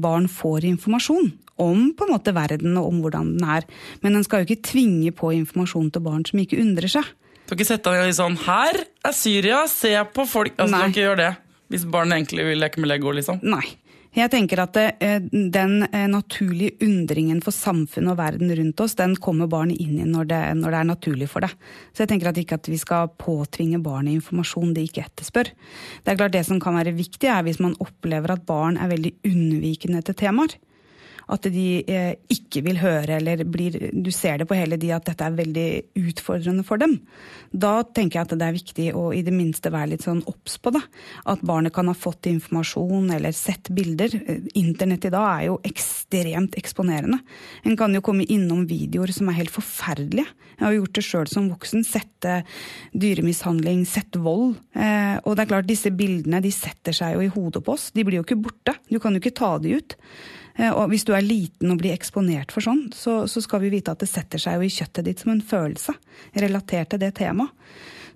barn 0.00 0.26
får 0.26 0.66
informasjon 0.72 1.30
om 1.60 1.90
på 1.96 2.06
en 2.06 2.14
måte 2.14 2.34
verden 2.36 2.78
og 2.80 2.88
om 2.90 3.02
hvordan 3.04 3.34
den 3.36 3.52
er. 3.58 3.68
Men 4.04 4.16
en 4.16 4.26
skal 4.26 4.42
jo 4.42 4.50
ikke 4.50 4.70
tvinge 4.72 5.12
på 5.16 5.34
informasjon 5.36 5.92
til 5.94 6.04
barn 6.06 6.24
som 6.28 6.42
ikke 6.42 6.60
undrer 6.62 6.90
seg. 6.90 7.12
Du 7.44 7.52
kan 7.52 7.60
ikke 7.60 7.72
sette 7.72 7.92
deg 7.92 8.08
i 8.08 8.16
sånn 8.16 8.38
'Her 8.38 8.84
er 9.04 9.14
Syria, 9.16 9.66
se 9.66 9.94
på 10.14 10.26
folk' 10.26 10.56
Altså, 10.56 10.74
Du 10.74 10.80
kan 10.80 10.92
ikke 10.92 11.06
gjøre 11.08 11.22
det 11.24 11.36
hvis 11.70 11.86
barn 11.86 12.10
egentlig 12.10 12.44
vil 12.44 12.58
leke 12.58 12.82
med 12.82 12.90
Lego, 12.90 13.12
liksom. 13.14 13.38
Nei. 13.46 13.62
Jeg 14.10 14.30
tenker 14.32 14.58
at 14.64 14.74
eh, 14.80 15.20
Den 15.22 15.84
eh, 15.86 16.08
naturlige 16.10 16.82
undringen 16.82 17.38
for 17.44 17.54
samfunnet 17.54 18.10
og 18.10 18.18
verden 18.18 18.50
rundt 18.58 18.82
oss, 18.82 18.96
den 18.98 19.14
kommer 19.22 19.46
barnet 19.50 19.78
inn 19.78 20.00
i 20.02 20.06
når 20.08 20.30
det, 20.32 20.40
når 20.58 20.74
det, 20.74 20.80
er 20.80 20.88
naturlig 20.88 21.28
for 21.30 21.46
det. 21.46 21.52
Så 21.94 22.02
jeg 22.02 22.10
tenker 22.10 22.32
at 22.32 22.40
ikke 22.40 22.58
at 22.58 22.70
vi 22.70 22.78
skal 22.80 23.12
påtvinge 23.22 23.78
barnet 23.84 24.18
informasjon 24.18 24.74
de 24.74 24.82
ikke 24.88 25.04
etterspør. 25.06 25.52
Det 26.02 26.10
er 26.10 26.18
klart 26.18 26.34
det 26.34 26.42
som 26.48 26.58
kan 26.62 26.74
være 26.80 26.96
viktig, 26.98 27.30
er 27.30 27.46
hvis 27.46 27.62
man 27.62 27.78
opplever 27.78 28.34
at 28.34 28.42
barn 28.48 28.80
er 28.80 28.90
veldig 28.90 29.14
unnvikende 29.30 30.02
til 30.02 30.18
temaer. 30.24 30.58
At 31.30 31.46
de 31.52 31.66
eh, 31.86 32.14
ikke 32.32 32.62
vil 32.66 32.80
høre, 32.80 33.18
eller 33.20 33.44
blir, 33.46 33.76
du 33.92 34.10
ser 34.14 34.40
det 34.40 34.48
på 34.50 34.58
hele 34.58 34.78
de 34.80 34.90
at 34.94 35.06
dette 35.06 35.26
er 35.26 35.36
veldig 35.38 35.68
utfordrende 36.00 36.64
for 36.66 36.80
dem. 36.82 36.98
Da 37.50 37.80
tenker 37.86 38.20
jeg 38.20 38.28
at 38.28 38.34
det 38.40 38.48
er 38.48 38.56
viktig 38.56 38.88
å 38.98 39.04
i 39.14 39.22
det 39.26 39.34
minste 39.34 39.72
være 39.72 39.92
litt 39.94 40.06
sånn 40.06 40.24
obs 40.30 40.58
på 40.62 40.72
det. 40.74 40.82
At 41.30 41.44
barnet 41.46 41.74
kan 41.76 41.90
ha 41.90 41.96
fått 41.96 42.30
informasjon 42.30 43.12
eller 43.14 43.34
sett 43.36 43.70
bilder. 43.74 44.16
Internett 44.58 45.06
i 45.06 45.14
dag 45.14 45.28
er 45.30 45.46
jo 45.50 45.60
ekstremt 45.66 46.58
eksponerende. 46.58 47.20
En 47.64 47.78
kan 47.78 47.94
jo 47.94 48.04
komme 48.04 48.26
innom 48.26 48.66
videoer 48.70 49.14
som 49.14 49.30
er 49.30 49.40
helt 49.40 49.54
forferdelige. 49.54 50.28
Jeg 50.58 50.66
har 50.66 50.76
gjort 50.76 50.96
det 50.98 51.06
sjøl 51.06 51.30
som 51.30 51.48
voksen. 51.52 51.86
Sett 51.86 52.08
dyremishandling, 52.92 53.86
sett 53.88 54.18
vold. 54.20 54.58
Eh, 54.74 55.16
og 55.24 55.36
det 55.36 55.44
er 55.44 55.52
klart, 55.54 55.68
disse 55.70 55.92
bildene 55.94 56.42
de 56.44 56.52
setter 56.54 56.96
seg 56.96 57.16
jo 57.16 57.24
i 57.24 57.32
hodet 57.32 57.62
på 57.64 57.74
oss. 57.76 57.90
De 57.94 58.04
blir 58.06 58.20
jo 58.20 58.26
ikke 58.26 58.40
borte. 58.40 58.76
Du 58.90 58.98
kan 59.00 59.14
jo 59.14 59.22
ikke 59.22 59.36
ta 59.40 59.54
de 59.62 59.78
ut. 59.78 59.96
Eh, 60.60 60.72
og 60.72 60.90
hvis 60.92 61.06
du 61.08 61.14
er 61.16 61.24
liten 61.24 61.72
og 61.72 61.80
blir 61.80 61.94
eksponert 61.96 62.52
for 62.54 62.64
sånn, 62.64 62.88
så, 62.96 63.22
så, 63.30 63.42
skal 63.44 63.64
vi 63.64 63.72
vite 63.76 63.94
at 63.94 64.02
det 64.02 64.10
setter 64.10 64.42
seg 64.42 64.58
jo 64.58 64.68
i 64.68 64.74
kjøttet 64.74 65.06
ditt 65.06 65.24
som 65.24 65.32
en 65.34 65.44
følelse 65.44 65.96
relatert 66.44 66.92
til 66.92 67.02
det 67.02 67.14
temaet. 67.20 67.54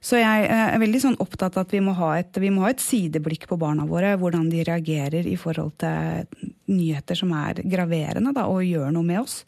Så 0.04 0.18
jeg 0.20 0.44
eh, 0.44 0.66
er 0.74 0.82
veldig 0.82 1.00
sånn 1.00 1.16
opptatt 1.22 1.56
av 1.56 1.64
at 1.64 1.72
vi 1.72 1.80
må, 1.80 1.94
et, 2.12 2.36
vi 2.36 2.52
må, 2.52 2.66
ha 2.66 2.74
et, 2.74 2.82
sideblikk 2.84 3.48
på 3.48 3.56
barna 3.60 3.86
våre. 3.88 4.12
Hvordan 4.20 4.50
de 4.52 4.60
reagerer 4.66 5.24
i 5.24 5.38
forhold 5.40 5.78
til 5.80 6.52
nyheter 6.68 7.16
som 7.16 7.32
er 7.38 7.62
graverende 7.64 8.34
da, 8.36 8.44
og 8.52 8.66
gjør 8.66 8.92
noe 8.92 9.08
med 9.08 9.22
oss. 9.22 9.40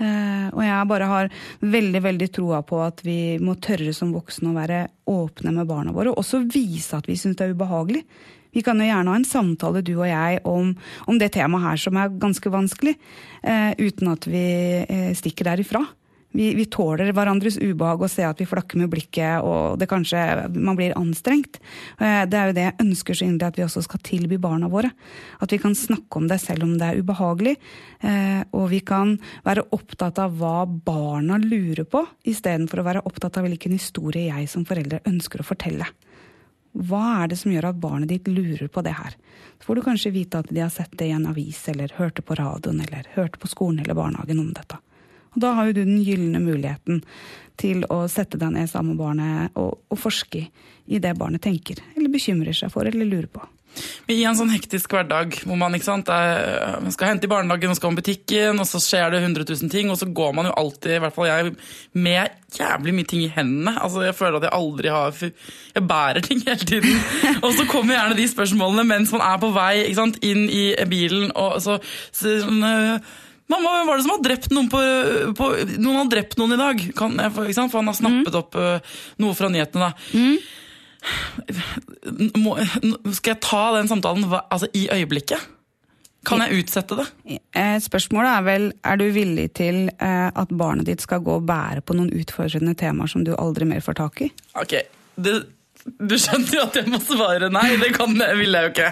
Eh, 0.00 0.46
og 0.54 0.62
jeg 0.62 0.90
bare 0.92 1.08
har 1.10 1.32
veldig 1.60 2.00
veldig 2.06 2.28
troa 2.32 2.62
på 2.64 2.78
at 2.84 3.02
vi 3.04 3.18
må 3.42 3.56
tørre 3.60 3.92
som 3.96 4.14
voksne 4.14 4.52
å 4.52 4.56
være 4.56 4.84
åpne 5.10 5.56
med 5.58 5.68
barna 5.68 5.96
våre. 5.96 6.14
Og 6.14 6.22
også 6.22 6.44
vise 6.46 6.94
at 6.96 7.10
vi 7.10 7.18
syns 7.18 7.40
det 7.40 7.48
er 7.48 7.58
ubehagelig. 7.58 8.04
Vi 8.54 8.64
kan 8.66 8.80
jo 8.80 8.88
gjerne 8.88 9.14
ha 9.14 9.20
en 9.20 9.28
samtale, 9.28 9.84
du 9.86 9.94
og 9.98 10.08
jeg, 10.08 10.42
om, 10.48 10.74
om 11.06 11.20
det 11.20 11.32
temaet 11.36 11.66
her 11.68 11.80
som 11.84 12.00
er 12.00 12.18
ganske 12.20 12.52
vanskelig, 12.52 12.96
eh, 13.42 13.72
uten 13.78 14.12
at 14.12 14.26
vi 14.30 14.44
eh, 14.84 15.10
stikker 15.18 15.52
derifra. 15.52 15.84
Vi, 16.32 16.52
vi, 16.54 16.64
tåler 16.70 17.10
hverandres 17.10 17.56
ubehag 17.58 18.04
og 18.04 18.10
ser 18.10 18.28
at 18.28 18.38
vi 18.38 18.46
flakker 18.46 18.78
med 18.78 18.90
blikket 18.92 19.42
og 19.42 19.80
det 19.80 19.88
kanskje 19.90 20.20
man 20.54 20.76
blir 20.78 20.94
anstrengt. 20.98 21.58
Eh, 21.98 22.22
det 22.30 22.38
er 22.38 22.50
jo 22.50 22.56
det 22.56 22.66
jeg 22.68 22.78
ønsker 22.84 23.18
så 23.18 23.26
inderlig 23.26 23.50
at 23.50 23.58
vi 23.58 23.64
også 23.66 23.82
skal 23.86 24.02
tilby 24.06 24.38
barna 24.42 24.70
våre. 24.70 24.92
At 25.42 25.50
vi 25.50 25.58
kan 25.62 25.74
snakke 25.74 26.20
om 26.20 26.28
det 26.30 26.38
selv 26.42 26.68
om 26.68 26.76
det 26.78 26.86
er 26.86 27.00
ubehagelig. 27.02 27.56
Eh, 28.06 28.44
og 28.54 28.68
vi 28.70 28.78
kan 28.86 29.16
være 29.46 29.66
opptatt 29.74 30.22
av 30.22 30.38
hva 30.38 30.62
barna 30.70 31.40
lurer 31.42 31.82
på, 31.90 32.04
istedenfor 32.30 32.82
å 32.82 32.86
være 32.86 33.04
opptatt 33.10 33.40
av 33.40 33.48
hvilken 33.48 33.74
historie 33.74 34.30
jeg 34.30 34.46
som 34.52 34.66
forelder 34.68 35.02
ønsker 35.10 35.42
å 35.42 35.50
fortelle. 35.50 35.90
Hva 36.70 37.02
er 37.22 37.30
det 37.30 37.38
som 37.40 37.50
gjør 37.50 37.70
at 37.72 37.80
barnet 37.82 38.10
ditt 38.12 38.28
lurer 38.30 38.68
på 38.70 38.82
det 38.86 38.94
her? 38.94 39.16
Så 39.58 39.66
får 39.66 39.78
du 39.78 39.82
kanskje 39.84 40.14
vite 40.14 40.40
at 40.40 40.50
de 40.50 40.62
har 40.62 40.70
sett 40.72 40.92
det 40.98 41.08
i 41.10 41.14
en 41.16 41.26
avis, 41.26 41.58
eller 41.68 41.92
hørte 41.96 42.22
på 42.22 42.36
radioen, 42.38 42.80
eller 42.84 43.08
hørte 43.16 43.40
på 43.42 43.50
skolen 43.50 43.82
eller 43.82 43.98
barnehagen 43.98 44.42
om 44.42 44.52
dette. 44.54 44.78
Og 45.34 45.42
da 45.42 45.52
har 45.54 45.68
jo 45.68 45.76
du 45.76 45.84
den 45.84 46.02
gylne 46.02 46.40
muligheten 46.42 47.02
til 47.60 47.84
å 47.92 48.02
sette 48.10 48.38
deg 48.40 48.54
ned 48.54 48.70
sammen 48.70 48.94
med 48.94 49.02
barnet 49.02 49.58
og, 49.60 49.82
og 49.90 50.00
forske 50.00 50.46
i 50.90 50.98
det 51.02 51.12
barnet 51.18 51.42
tenker, 51.44 51.82
eller 51.94 52.10
bekymrer 52.10 52.56
seg 52.56 52.72
for, 52.72 52.88
eller 52.88 53.06
lurer 53.06 53.28
på. 53.30 53.42
I 54.10 54.16
en 54.26 54.36
sånn 54.36 54.50
hektisk 54.52 54.92
hverdag 54.94 55.36
hvor 55.46 55.58
man, 55.58 55.76
sant, 55.84 56.10
er, 56.10 56.80
man 56.82 56.94
skal 56.94 57.12
hente 57.12 57.28
i 57.28 57.30
barnehagen 57.30 57.72
og 57.72 57.78
skal 57.78 57.92
om 57.92 57.98
butikken, 57.98 58.58
og 58.58 58.66
så 58.68 58.80
skjer 58.82 59.14
det 59.14 59.22
100 59.22 59.46
000 59.46 59.72
ting, 59.72 59.92
og 59.92 59.98
så 60.00 60.08
går 60.10 60.34
man 60.36 60.50
jo 60.50 60.56
alltid, 60.58 60.96
i 60.96 61.00
hvert 61.04 61.16
fall 61.16 61.30
jeg, 61.30 61.54
med 61.94 62.56
jævlig 62.56 62.94
mye 62.96 63.08
ting 63.12 63.24
i 63.24 63.30
hendene. 63.30 63.76
Altså, 63.78 64.02
Jeg 64.08 64.18
føler 64.18 64.40
at 64.40 64.48
jeg 64.48 64.56
aldri 64.58 64.90
har 64.90 65.22
Jeg 65.22 65.86
bærer 65.86 66.20
ting 66.26 66.42
hele 66.46 66.66
tiden. 66.66 67.02
Og 67.44 67.54
så 67.54 67.66
kommer 67.70 67.94
gjerne 67.94 68.18
de 68.18 68.28
spørsmålene 68.28 68.84
mens 68.88 69.12
man 69.14 69.22
er 69.22 69.38
på 69.38 69.52
vei 69.54 69.94
sant, 69.94 70.18
inn 70.26 70.48
i 70.50 70.64
bilen, 70.90 71.30
og 71.34 71.60
så, 71.62 71.78
så 72.10 72.40
sånn, 72.42 72.64
Mamma, 73.50 73.70
hvem 73.74 73.88
var 73.88 73.98
det 73.98 74.04
som 74.04 74.12
har 74.14 74.22
drept 74.22 74.52
noen 74.54 74.68
på, 74.70 74.80
på 75.34 75.46
Noen 75.82 75.96
har 76.04 76.10
drept 76.12 76.36
noen 76.38 76.54
i 76.54 76.58
dag. 76.60 76.82
Kan, 76.94 77.16
for 77.34 77.80
han 77.80 77.90
har 77.90 77.96
snappet 77.98 78.30
mm. 78.30 78.38
opp 78.38 78.58
uh, 78.58 78.98
noe 79.22 79.34
fra 79.34 79.50
nyhetene. 79.50 79.88
da. 79.88 80.14
Mm. 80.14 80.36
Må, 82.36 82.56
skal 83.16 83.34
jeg 83.34 83.40
ta 83.44 83.62
den 83.78 83.88
samtalen 83.88 84.26
altså, 84.28 84.68
i 84.76 84.86
øyeblikket? 84.92 85.48
Kan 86.26 86.42
jeg 86.44 86.60
utsette 86.60 86.98
det? 86.98 87.06
Eh, 87.56 87.78
spørsmålet 87.80 88.30
er 88.34 88.42
vel 88.44 88.66
er 88.84 88.98
du 89.00 89.06
villig 89.14 89.46
til 89.56 89.86
eh, 89.88 90.28
at 90.28 90.52
barnet 90.52 90.90
ditt 90.90 91.00
skal 91.00 91.22
gå 91.24 91.38
og 91.38 91.46
bære 91.48 91.80
på 91.80 91.96
noen 91.96 92.12
utfordrende 92.12 92.74
temaer 92.76 93.08
som 93.08 93.24
du 93.24 93.32
aldri 93.38 93.68
mer 93.68 93.80
får 93.84 93.96
tak 94.02 94.20
i? 94.26 94.28
Ok, 94.60 94.76
det 95.16 95.34
du 95.84 96.14
skjønner 96.20 96.52
jo 96.54 96.62
at 96.66 96.76
jeg 96.76 96.90
må 96.92 96.98
svare 97.02 97.48
nei, 97.52 97.64
det 97.80 97.90
kan, 97.96 98.12
vil 98.12 98.56
jeg 98.56 98.66
jo 98.66 98.70
ikke. 98.70 98.88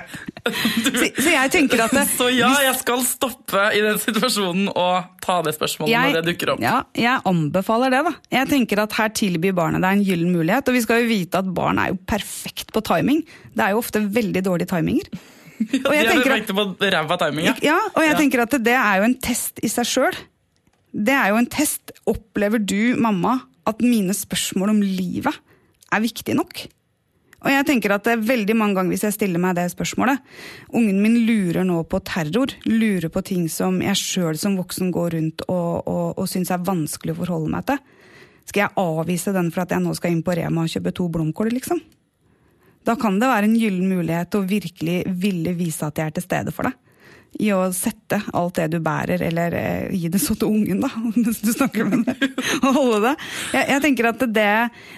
Du, 0.48 0.88
så, 0.88 1.08
så, 1.18 1.28
jeg 1.34 1.52
tenker 1.52 1.82
at 1.84 1.92
det, 1.92 2.04
Så 2.14 2.28
ja, 2.32 2.48
jeg 2.64 2.76
skal 2.80 3.02
stoppe 3.04 3.64
i 3.76 3.82
den 3.84 3.98
situasjonen 4.00 4.70
og 4.72 5.10
ta 5.24 5.38
det 5.44 5.52
spørsmålet 5.58 5.92
jeg, 5.92 6.12
når 6.14 6.16
det 6.18 6.32
dukker 6.32 6.54
opp. 6.54 6.62
Ja, 6.64 6.78
jeg 6.96 7.20
anbefaler 7.28 7.92
det, 7.92 8.00
da. 8.08 8.14
Jeg 8.38 8.50
tenker 8.52 8.84
at 8.84 8.96
her 8.96 9.12
tilbyr 9.20 9.56
barnet 9.58 9.84
deg 9.84 9.98
en 9.98 10.06
gyllen 10.06 10.30
mulighet. 10.32 10.70
Og 10.70 10.78
vi 10.78 10.84
skal 10.84 11.02
jo 11.02 11.10
vite 11.10 11.42
at 11.42 11.50
barn 11.58 11.80
er 11.82 11.92
jo 11.92 11.98
perfekt 12.08 12.72
på 12.72 12.82
timing. 12.88 13.20
Det 13.52 13.66
er 13.66 13.76
jo 13.76 13.82
ofte 13.82 14.02
veldig 14.04 14.44
dårlige 14.48 14.72
timinger. 14.76 15.12
Ja, 15.58 15.90
de 15.90 15.96
er 16.12 16.20
perfekte 16.22 16.54
på 16.54 16.64
ræva 16.78 17.16
timing, 17.18 17.48
ja. 17.48 17.52
ja. 17.66 17.78
Og 17.90 18.04
jeg 18.04 18.12
ja. 18.12 18.18
tenker 18.20 18.44
at 18.44 18.52
det 18.62 18.76
er 18.78 19.00
jo 19.00 19.08
en 19.08 19.16
test 19.18 19.58
i 19.66 19.70
seg 19.72 19.88
sjøl. 19.90 20.18
Det 20.94 21.16
er 21.18 21.32
jo 21.32 21.40
en 21.40 21.48
test. 21.50 21.90
Opplever 22.06 22.62
du, 22.62 22.94
mamma, 22.94 23.40
at 23.66 23.82
mine 23.82 24.14
spørsmål 24.14 24.76
om 24.76 24.78
livet 24.86 25.34
er 25.90 26.04
viktige 26.04 26.38
nok? 26.38 26.62
Og 27.38 27.52
jeg 27.52 27.66
tenker 27.68 27.92
at 27.94 28.06
det 28.06 28.16
er 28.16 28.24
veldig 28.26 28.54
mange 28.58 28.78
ganger 28.78 28.94
hvis 28.94 29.04
jeg 29.06 29.14
stiller 29.14 29.42
meg 29.42 29.54
det 29.54 29.68
spørsmålet 29.70 30.24
Ungen 30.74 30.96
min 31.04 31.20
lurer 31.28 31.62
nå 31.66 31.84
på 31.86 32.00
terror, 32.02 32.50
lurer 32.66 33.12
på 33.14 33.22
ting 33.26 33.44
som 33.52 33.78
jeg 33.84 34.00
sjøl 34.00 34.40
som 34.40 34.56
voksen 34.58 34.90
går 34.94 35.14
rundt 35.14 35.44
og, 35.46 35.86
og, 35.86 36.18
og 36.18 36.26
syns 36.30 36.50
er 36.54 36.64
vanskelig 36.66 37.14
å 37.14 37.20
forholde 37.20 37.52
meg 37.52 37.68
til. 37.70 37.78
Skal 38.48 38.64
jeg 38.64 38.76
avvise 38.80 39.34
den 39.36 39.52
for 39.54 39.62
at 39.62 39.76
jeg 39.76 39.84
nå 39.84 39.94
skal 39.94 40.14
inn 40.14 40.24
på 40.26 40.34
Rema 40.34 40.64
og 40.64 40.72
kjøpe 40.72 40.94
to 40.96 41.06
blomkål, 41.12 41.52
liksom? 41.54 41.80
Da 42.88 42.96
kan 42.98 43.18
det 43.20 43.28
være 43.28 43.46
en 43.50 43.58
gyllen 43.60 43.90
mulighet 43.90 44.34
å 44.38 44.46
virkelig 44.48 45.02
ville 45.20 45.52
vise 45.58 45.86
at 45.86 45.98
jeg 46.00 46.10
er 46.10 46.14
til 46.16 46.24
stede 46.24 46.54
for 46.54 46.70
deg 46.70 46.87
i 47.38 47.50
å 47.52 47.60
sette 47.76 48.20
alt 48.36 48.56
det 48.58 48.68
du 48.72 48.78
bærer, 48.82 49.22
eller 49.28 49.56
eh, 49.58 49.90
gi 49.94 50.10
det 50.12 50.20
så 50.22 50.36
til 50.38 50.50
ungen, 50.50 50.80
da, 50.84 50.90
mens 50.96 51.42
du 51.44 51.52
snakker 51.52 51.88
med 51.88 52.08
henne, 52.08 52.30
Og 52.62 52.78
holde 52.78 53.02
det. 53.08 53.14
Jeg, 53.56 53.68
jeg 53.74 53.84
tenker 53.84 54.10
at 54.12 54.24
det, 54.24 54.48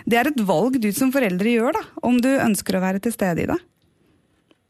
det, 0.06 0.20
er 0.20 0.30
et 0.30 0.44
valg 0.46 0.78
du 0.80 0.90
som 0.96 1.12
foreldre 1.14 1.56
gjør, 1.56 1.76
da, 1.76 1.84
om 2.06 2.20
du 2.22 2.30
ønsker 2.36 2.78
å 2.78 2.84
være 2.84 3.02
til 3.02 3.14
stede 3.16 3.44
i 3.44 3.50
det. 3.50 3.58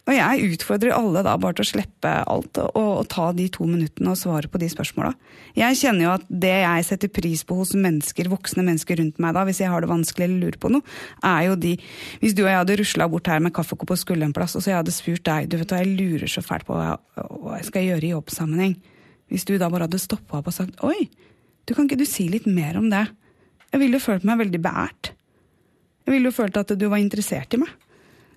Og 0.08 0.16
jeg 0.16 0.54
utfordrer 0.54 0.94
alle 0.96 1.20
da 1.22 1.34
bare 1.38 1.58
til 1.58 1.66
å 1.66 1.68
slippe 1.68 2.10
alt 2.32 2.58
og, 2.62 2.70
og 2.78 3.08
ta 3.12 3.28
de 3.36 3.46
to 3.52 3.66
minuttene 3.68 4.10
og 4.12 4.18
svare 4.18 4.48
på 4.50 4.58
de 4.58 4.70
spørsmåla. 4.72 5.12
Jeg 5.58 5.76
kjenner 5.82 6.06
jo 6.06 6.12
at 6.14 6.24
det 6.42 6.54
jeg 6.54 6.86
setter 6.88 7.12
pris 7.12 7.42
på 7.46 7.58
hos 7.58 7.74
mennesker, 7.76 8.30
voksne 8.32 8.64
mennesker 8.66 8.98
rundt 9.00 9.20
meg 9.22 9.36
da, 9.36 9.44
hvis 9.46 9.60
jeg 9.62 9.70
har 9.70 9.84
det 9.84 9.90
vanskelig 9.90 10.26
eller 10.26 10.46
lurer 10.46 10.58
på 10.62 10.72
noe, 10.72 10.96
er 11.26 11.50
jo 11.50 11.58
de 11.60 11.76
Hvis 12.20 12.34
du 12.34 12.42
og 12.42 12.50
jeg 12.50 12.58
hadde 12.58 12.78
rusla 12.80 13.08
bort 13.12 13.28
her 13.30 13.42
med 13.44 13.54
kaffekopp 13.54 13.92
og 13.94 14.00
skulle 14.00 14.26
en 14.26 14.34
plass, 14.36 14.56
og 14.56 14.64
så 14.64 14.72
jeg 14.72 14.80
hadde 14.80 14.94
spurt 14.94 15.24
deg 15.28 15.50
du 15.50 15.58
vet 15.60 15.74
hva, 15.74 15.82
jeg 15.84 15.94
lurer 15.98 16.32
så 16.32 16.42
fælt 16.44 16.66
på 16.68 16.78
hva 16.78 16.96
jeg, 17.58 17.68
skal 17.68 17.86
gjøre 17.86 18.06
i 18.08 18.12
jobbsammenheng. 18.14 18.74
Hvis 19.30 19.46
du 19.46 19.54
da 19.60 19.68
bare 19.70 19.86
hadde 19.86 20.00
stoppa 20.02 20.40
opp 20.40 20.50
og 20.50 20.56
sagt 20.56 20.82
oi, 20.86 21.06
du 21.68 21.76
kan 21.76 21.86
ikke 21.86 22.00
du 22.00 22.08
si 22.08 22.26
litt 22.32 22.48
mer 22.50 22.80
om 22.80 22.88
det? 22.90 23.04
Jeg 23.70 23.84
ville 23.84 24.00
jo 24.00 24.02
følt 24.02 24.26
meg 24.26 24.40
veldig 24.40 24.62
beært. 24.64 25.12
Jeg 26.06 26.16
ville 26.16 26.32
jo 26.32 26.34
følt 26.34 26.58
at 26.58 26.72
du 26.74 26.88
var 26.90 26.98
interessert 26.98 27.54
i 27.54 27.60
meg. 27.62 27.70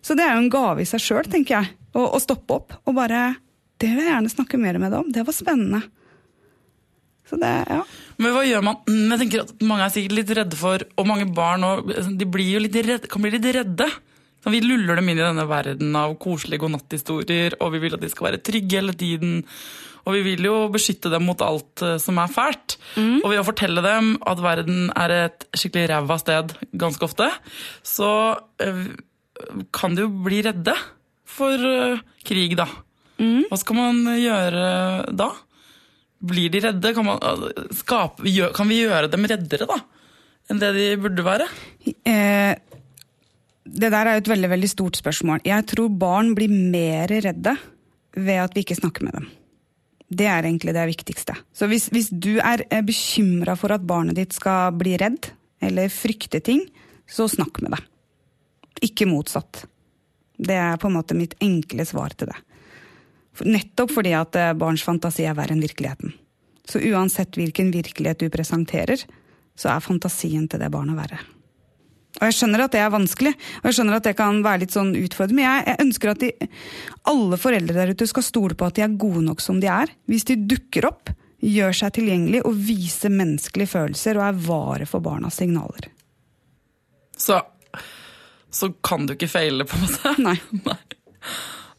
Så 0.04 0.18
det 0.20 0.26
er 0.28 0.36
jo 0.36 0.44
en 0.44 0.54
gave 0.54 0.84
i 0.84 0.88
seg 0.88 1.02
sjøl, 1.02 1.28
tenker 1.32 1.62
jeg. 1.62 1.74
Å, 1.94 2.06
å, 2.18 2.20
stoppe 2.22 2.56
opp 2.58 2.74
og 2.90 2.96
bare 2.98 3.36
Det 3.78 3.92
vil 3.92 4.08
jeg 4.08 4.16
gjerne 4.16 4.32
snakke 4.32 4.58
mer 4.58 4.80
med 4.82 4.92
deg 4.92 5.04
om. 5.04 5.12
Det 5.14 5.24
var 5.28 5.36
spennende. 5.36 5.84
Så 7.30 7.38
det, 7.40 7.52
ja. 7.70 7.84
Men 8.20 8.34
hva 8.36 8.42
gjør 8.46 8.66
man? 8.66 8.82
Mm, 8.90 9.14
jeg 9.14 9.22
tenker 9.24 9.44
at 9.46 9.54
Mange 9.64 9.86
er 9.86 9.94
sikkert 9.94 10.18
litt 10.18 10.34
redde 10.40 10.60
for, 10.60 10.84
og 11.00 11.08
mange 11.08 11.28
barn 11.34 11.64
og, 11.68 11.94
de 12.20 12.28
blir 12.30 12.58
jo 12.58 12.64
litt 12.66 12.76
redde, 12.76 13.10
kan 13.12 13.24
bli 13.24 13.32
litt 13.38 13.48
redde. 13.56 13.88
Vi 14.44 14.60
luller 14.60 15.00
dem 15.00 15.08
inn 15.08 15.22
i 15.22 15.24
denne 15.24 15.46
verden 15.48 15.96
av 15.96 16.18
koselige 16.22 16.66
godnatthistorier, 16.66 17.56
og 17.64 17.72
vi 17.76 17.80
vil 17.86 17.96
at 17.96 18.04
de 18.04 18.10
skal 18.12 18.28
være 18.28 18.42
trygge 18.44 18.82
hele 18.82 18.96
tiden. 19.00 19.38
Og 20.04 20.18
vi 20.18 20.24
vil 20.26 20.44
jo 20.50 20.58
beskytte 20.72 21.12
dem 21.14 21.24
mot 21.30 21.40
alt 21.46 21.84
eh, 21.86 21.96
som 22.02 22.20
er 22.20 22.32
fælt. 22.32 22.76
Mm. 22.98 23.22
Og 23.22 23.30
ved 23.32 23.40
å 23.40 23.48
fortelle 23.48 23.84
dem 23.86 24.18
at 24.28 24.44
verden 24.44 24.90
er 25.00 25.16
et 25.16 25.48
skikkelig 25.56 25.88
ræva 25.94 26.20
sted 26.20 26.52
ganske 26.76 27.08
ofte, 27.08 27.30
så 27.88 28.10
øh, 28.66 28.84
kan 29.76 29.96
de 29.96 30.06
jo 30.06 30.12
bli 30.26 30.42
redde 30.46 30.76
for 31.30 31.58
uh, 31.58 32.04
krig, 32.26 32.56
da. 32.60 32.68
Mm. 33.22 33.48
Hva 33.50 33.60
skal 33.62 33.78
man 33.78 34.04
gjøre 34.18 34.68
da? 35.16 35.30
Blir 36.24 36.52
de 36.54 36.62
redde? 36.68 36.94
Kan, 36.96 37.08
man, 37.08 37.20
uh, 37.24 37.74
skape, 37.76 38.26
gjør, 38.30 38.54
kan 38.56 38.70
vi 38.70 38.84
gjøre 38.84 39.12
dem 39.12 39.28
reddere, 39.30 39.70
da? 39.70 39.80
Enn 40.52 40.60
det 40.60 40.74
de 40.76 40.88
burde 41.00 41.24
være? 41.24 41.48
Eh, 41.88 42.54
det 43.64 43.92
der 43.94 44.10
er 44.10 44.18
jo 44.18 44.24
et 44.26 44.34
veldig 44.34 44.50
veldig 44.52 44.70
stort 44.72 45.00
spørsmål. 45.00 45.44
Jeg 45.48 45.68
tror 45.72 45.94
barn 46.02 46.34
blir 46.36 46.52
mer 46.52 47.12
redde 47.12 47.56
ved 48.20 48.42
at 48.44 48.56
vi 48.56 48.66
ikke 48.66 48.78
snakker 48.78 49.08
med 49.08 49.16
dem. 49.18 49.30
Det 50.14 50.28
er 50.30 50.46
egentlig 50.46 50.76
det 50.76 50.84
viktigste. 50.92 51.38
Så 51.56 51.70
hvis, 51.72 51.88
hvis 51.96 52.12
du 52.12 52.36
er 52.44 52.66
bekymra 52.86 53.56
for 53.58 53.74
at 53.74 53.88
barnet 53.88 54.20
ditt 54.20 54.36
skal 54.36 54.76
bli 54.78 54.98
redd, 55.00 55.32
eller 55.64 55.90
frykte 55.90 56.44
ting, 56.44 56.66
så 57.10 57.30
snakk 57.32 57.62
med 57.64 57.74
det. 57.78 57.82
Ikke 58.82 59.08
motsatt. 59.10 59.66
Det 60.38 60.56
er 60.58 60.80
på 60.82 60.90
en 60.90 60.98
måte 60.98 61.18
mitt 61.18 61.36
enkle 61.44 61.86
svar 61.86 62.16
til 62.18 62.32
det. 62.32 62.40
Nettopp 63.46 63.94
fordi 63.96 64.14
at 64.18 64.36
eh, 64.38 64.54
barns 64.58 64.84
fantasi 64.86 65.26
er 65.26 65.38
verre 65.38 65.56
enn 65.56 65.64
virkeligheten. 65.64 66.14
Så 66.70 66.80
uansett 66.80 67.36
hvilken 67.38 67.72
virkelighet 67.74 68.22
du 68.24 68.34
presenterer, 68.34 69.02
så 69.58 69.74
er 69.74 69.84
fantasien 69.84 70.46
til 70.50 70.62
det 70.62 70.70
barnet 70.74 70.98
verre. 70.98 71.20
Og 72.22 72.28
jeg 72.30 72.36
skjønner 72.38 72.62
at 72.62 72.76
det 72.76 72.82
er 72.84 72.92
vanskelig, 72.94 73.32
og 73.34 73.66
jeg 73.68 73.78
skjønner 73.78 73.98
at 73.98 74.06
det 74.06 74.14
kan 74.20 74.44
være 74.46 74.62
litt 74.64 74.76
sånn 74.76 74.94
utfordrende, 75.00 75.40
men 75.40 75.48
jeg, 75.48 75.64
jeg 75.72 75.86
ønsker 75.88 76.12
at 76.12 76.22
de, 76.22 76.30
alle 77.10 77.40
foreldre 77.42 77.78
der 77.80 77.94
ute 77.96 78.08
skal 78.10 78.26
stole 78.26 78.58
på 78.58 78.70
at 78.70 78.78
de 78.78 78.86
er 78.86 79.00
gode 79.02 79.24
nok 79.26 79.42
som 79.42 79.58
de 79.64 79.70
er. 79.72 79.92
Hvis 80.10 80.28
de 80.30 80.38
dukker 80.38 80.88
opp, 80.92 81.10
gjør 81.44 81.76
seg 81.76 81.96
tilgjengelig 81.98 82.44
og 82.48 82.60
viser 82.70 83.12
menneskelige 83.12 83.74
følelser 83.74 84.20
og 84.20 84.28
er 84.28 84.38
vare 84.46 84.88
for 84.88 85.04
barnas 85.04 85.42
signaler. 85.42 85.90
Så, 87.18 87.42
så 88.54 88.70
kan 88.86 89.08
du 89.08 89.16
ikke 89.16 89.32
feile, 89.32 89.68
på 89.68 89.80
en 89.80 89.88
måte? 89.88 90.16
Nei. 90.28 90.38
Nei. 90.68 90.80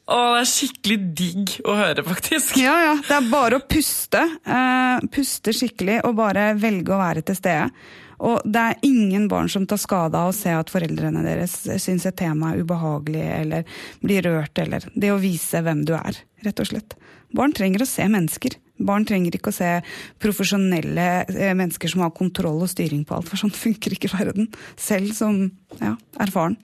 Å, 0.04 0.16
det 0.34 0.40
er 0.42 0.48
skikkelig 0.50 0.96
digg 1.16 1.52
å 1.64 1.74
høre, 1.78 2.02
faktisk. 2.04 2.58
Ja, 2.60 2.74
ja. 2.90 2.96
Det 3.06 3.14
er 3.16 3.28
bare 3.30 3.56
å 3.56 3.64
puste. 3.64 4.20
Eh, 4.44 5.04
puste 5.14 5.54
skikkelig 5.56 6.02
og 6.04 6.18
bare 6.18 6.50
velge 6.60 6.92
å 6.92 7.00
være 7.00 7.22
til 7.24 7.38
stede. 7.38 7.70
Og 8.24 8.44
det 8.44 8.60
er 8.60 8.84
ingen 8.86 9.26
barn 9.32 9.48
som 9.50 9.64
tar 9.68 9.80
skade 9.80 10.18
av 10.18 10.30
å 10.30 10.36
se 10.36 10.52
at 10.54 10.70
foreldrene 10.72 11.24
deres 11.24 11.56
syns 11.82 12.04
et 12.06 12.16
tema 12.20 12.52
er 12.52 12.62
ubehagelig 12.62 13.24
eller 13.40 13.80
blir 14.04 14.28
rørt, 14.28 14.60
eller 14.60 14.84
det 14.94 15.10
å 15.12 15.18
vise 15.20 15.64
hvem 15.64 15.82
du 15.88 15.94
er, 15.96 16.20
rett 16.44 16.62
og 16.62 16.68
slett. 16.68 16.96
Barn 17.34 17.54
trenger 17.56 17.84
å 17.84 17.88
se 17.88 18.06
mennesker. 18.10 18.58
Barn 18.84 19.06
trenger 19.06 19.36
ikke 19.36 19.52
å 19.52 19.54
se 19.54 19.70
profesjonelle 20.22 21.08
eh, 21.30 21.54
mennesker 21.54 21.90
som 21.90 22.02
har 22.02 22.14
kontroll 22.16 22.64
og 22.64 22.70
styring 22.72 23.04
på 23.06 23.16
alt, 23.16 23.30
for 23.30 23.40
sånn 23.40 23.54
funker 23.64 23.94
ikke 23.96 24.12
verden. 24.14 24.50
Selv 24.80 25.14
som 25.16 25.44
ja, 25.80 25.94
erfaren. 26.22 26.58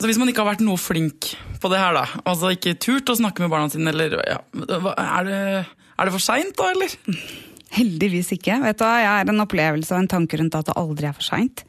Så 0.00 0.08
hvis 0.08 0.18
man 0.18 0.30
ikke 0.32 0.42
har 0.42 0.54
vært 0.54 0.64
noe 0.66 0.80
flink 0.80 1.32
på 1.62 1.70
det 1.70 1.78
her, 1.78 1.94
da, 1.94 2.06
altså 2.26 2.50
ikke 2.54 2.74
turt 2.80 3.12
å 3.12 3.18
snakke 3.18 3.44
med 3.44 3.52
barna 3.52 3.70
sine, 3.70 3.92
eller 3.92 4.16
ja, 4.26 4.40
er, 4.98 5.28
det, 5.28 5.40
er 5.94 6.08
det 6.08 6.14
for 6.14 6.24
seint 6.24 6.56
da, 6.58 6.72
eller? 6.74 6.96
Heldigvis 7.72 8.32
ikke. 8.34 8.58
Vet 8.64 8.80
du, 8.80 8.84
Jeg 8.84 9.08
er 9.08 9.30
en 9.30 9.44
opplevelse 9.44 9.94
og 9.94 10.02
en 10.02 10.10
tanke 10.10 10.40
rundt 10.40 10.56
at 10.58 10.68
det 10.68 10.76
aldri 10.80 11.08
er 11.08 11.14
for 11.16 11.24
seint. 11.24 11.62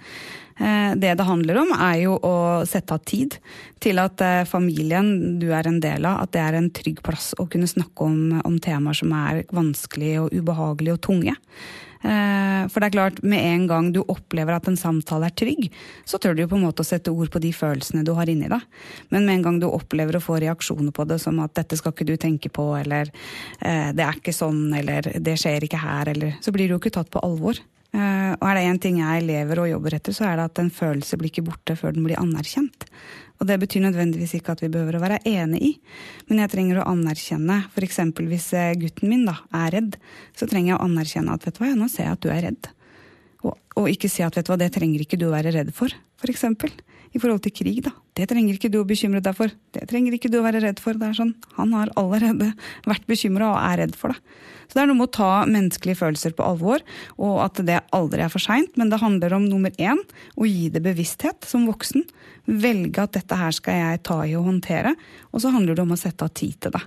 Eh, 0.57 0.95
det 0.95 1.15
det 1.17 1.25
handler 1.25 1.57
om, 1.63 1.72
er 1.74 2.01
jo 2.03 2.17
å 2.22 2.36
sette 2.69 2.93
av 2.93 3.01
tid 3.07 3.39
til 3.81 4.01
at 4.01 4.22
eh, 4.22 4.43
familien 4.45 5.39
du 5.41 5.50
er 5.53 5.67
en 5.69 5.79
del 5.81 6.05
av, 6.05 6.22
at 6.24 6.33
det 6.36 6.43
er 6.43 6.60
en 6.60 6.69
trygg 6.74 7.01
plass 7.05 7.31
å 7.41 7.48
kunne 7.50 7.69
snakke 7.69 8.05
om, 8.05 8.19
om 8.45 8.60
temaer 8.62 9.00
som 9.00 9.15
er 9.17 9.43
vanskelige 9.53 10.27
og 10.27 10.36
ubehagelige 10.36 11.00
og 11.00 11.01
tunge. 11.10 11.33
Eh, 12.03 12.62
for 12.69 12.83
det 12.83 12.89
er 12.89 12.95
klart, 12.98 13.24
med 13.25 13.41
en 13.48 13.65
gang 13.72 13.89
du 13.95 14.01
opplever 14.03 14.53
at 14.53 14.69
en 14.69 14.77
samtale 14.77 15.31
er 15.31 15.36
trygg, 15.39 15.72
så 16.05 16.19
tør 16.22 16.38
du 16.38 16.43
jo 16.43 16.51
på 16.51 16.60
en 16.60 16.67
måte 16.67 16.86
å 16.86 16.88
sette 16.88 17.13
ord 17.15 17.31
på 17.33 17.41
de 17.41 17.53
følelsene 17.55 18.05
du 18.05 18.13
har 18.17 18.29
inni 18.29 18.51
deg. 18.51 18.69
Men 19.10 19.25
med 19.25 19.39
en 19.39 19.48
gang 19.48 19.60
du 19.63 19.69
opplever 19.72 20.19
å 20.19 20.24
få 20.24 20.38
reaksjoner 20.43 20.93
på 20.93 21.07
det, 21.10 21.22
som 21.24 21.39
at 21.41 21.55
'dette 21.55 21.79
skal 21.79 21.95
ikke 21.95 22.12
du 22.12 22.17
tenke 22.17 22.53
på', 22.53 22.81
eller 22.83 23.10
'det 23.63 24.03
er 24.03 24.19
ikke 24.19 24.36
sånn', 24.36 24.75
eller 24.77 25.01
'det 25.01 25.39
skjer 25.39 25.63
ikke 25.63 25.81
her', 25.81 26.12
eller 26.12 26.36
Så 26.41 26.51
blir 26.51 26.67
du 26.67 26.75
jo 26.75 26.79
ikke 26.83 26.93
tatt 26.93 27.10
på 27.10 27.24
alvor. 27.24 27.57
Og 27.93 28.45
er 28.50 28.57
det 28.57 28.63
én 28.65 28.79
ting 28.81 28.95
jeg 28.97 29.25
lever 29.27 29.59
og 29.62 29.67
jobber 29.69 29.93
etter, 30.00 30.15
så 30.17 30.25
er 30.25 30.39
det 30.39 30.47
at 30.47 30.62
en 30.63 30.71
følelse 30.73 31.17
blir 31.19 31.29
ikke 31.29 31.43
borte 31.45 31.75
før 31.77 31.93
den 31.93 32.07
blir 32.07 32.17
anerkjent. 32.17 32.88
Og 33.38 33.50
det 33.50 33.59
betyr 33.62 33.83
nødvendigvis 33.83 34.33
ikke 34.38 34.55
at 34.55 34.63
vi 34.63 34.71
behøver 34.73 34.97
å 34.97 35.01
være 35.03 35.19
enig 35.29 35.59
i, 35.67 35.71
men 36.29 36.41
jeg 36.41 36.51
trenger 36.53 36.79
å 36.81 36.88
anerkjenne, 36.93 37.59
f.eks. 37.73 38.00
hvis 38.29 38.50
gutten 38.81 39.12
min 39.12 39.25
da 39.27 39.35
er 39.59 39.75
redd, 39.77 39.97
så 40.38 40.47
trenger 40.50 40.73
jeg 40.73 40.79
å 40.79 40.88
anerkjenne 40.88 41.35
at 41.35 41.45
vet 41.45 41.59
du 41.59 41.62
hva, 41.62 41.73
nå 41.77 41.89
ser 41.91 42.07
jeg 42.07 42.17
at 42.17 42.23
du 42.23 42.29
er 42.33 42.41
redd. 42.47 42.71
Og, 43.43 43.57
og 43.77 43.91
ikke 43.91 44.09
si 44.09 44.23
at 44.25 44.38
vet 44.38 44.47
du 44.47 44.53
hva, 44.53 44.59
det 44.62 44.71
trenger 44.73 45.03
ikke 45.03 45.19
du 45.19 45.27
å 45.27 45.35
være 45.35 45.53
redd 45.53 45.73
for, 45.75 45.93
f.eks. 46.23 46.47
For 46.62 46.92
I 47.13 47.22
forhold 47.22 47.43
til 47.46 47.53
krig, 47.53 47.84
da. 47.86 47.91
Det 48.17 48.25
trenger 48.29 48.58
ikke 48.58 48.72
du 48.74 48.79
å 48.79 48.88
bekymre 48.89 49.22
deg 49.22 49.36
for. 49.38 49.51
Det 49.74 49.86
trenger 49.89 50.15
ikke 50.17 50.32
du 50.34 50.39
å 50.39 50.46
være 50.46 50.63
redd 50.63 50.82
for. 50.82 50.98
Det 50.98 51.12
er 51.12 51.17
sånn, 51.17 51.36
Han 51.58 51.74
har 51.77 51.91
allerede 52.00 52.51
vært 52.89 53.05
bekymra 53.10 53.51
og 53.51 53.60
er 53.62 53.84
redd 53.84 53.96
for 53.98 54.13
det. 54.13 54.20
Så 54.65 54.77
det 54.77 54.84
er 54.84 54.89
noe 54.89 54.98
med 54.98 55.12
å 55.12 55.13
ta 55.13 55.32
menneskelige 55.46 56.00
følelser 56.00 56.34
på 56.34 56.46
alvor, 56.48 56.82
og 57.22 57.36
at 57.43 57.62
det 57.67 57.82
aldri 57.93 58.24
er 58.25 58.32
for 58.34 58.41
seint. 58.41 58.74
Men 58.79 58.89
det 58.89 59.01
handler 59.03 59.36
om 59.38 59.46
nummer 59.46 59.74
én 59.77 60.01
å 60.34 60.50
gi 60.50 60.72
det 60.74 60.82
bevissthet 60.86 61.46
som 61.46 61.67
voksen. 61.70 62.08
Velge 62.50 63.05
at 63.05 63.13
dette 63.20 63.38
her 63.38 63.53
skal 63.53 63.77
jeg 63.77 64.03
ta 64.10 64.24
i 64.25 64.34
og 64.39 64.48
håndtere. 64.50 64.96
Og 65.32 65.43
så 65.43 65.53
handler 65.53 65.77
det 65.77 65.86
om 65.86 65.93
å 65.93 66.00
sette 66.00 66.25
av 66.25 66.34
tid 66.34 66.58
til 66.63 66.74
det. 66.74 66.82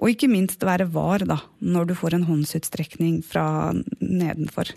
Og 0.00 0.14
ikke 0.14 0.30
minst 0.32 0.62
være 0.64 0.86
var 0.94 1.26
da, 1.28 1.42
når 1.60 1.90
du 1.90 1.96
får 1.98 2.16
en 2.16 2.28
håndsutstrekning 2.30 3.20
fra 3.26 3.72
nedenfor. 3.98 4.70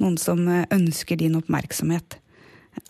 Noen 0.00 0.20
som 0.20 0.44
ønsker 0.46 1.18
din 1.18 1.38
oppmerksomhet. 1.40 2.20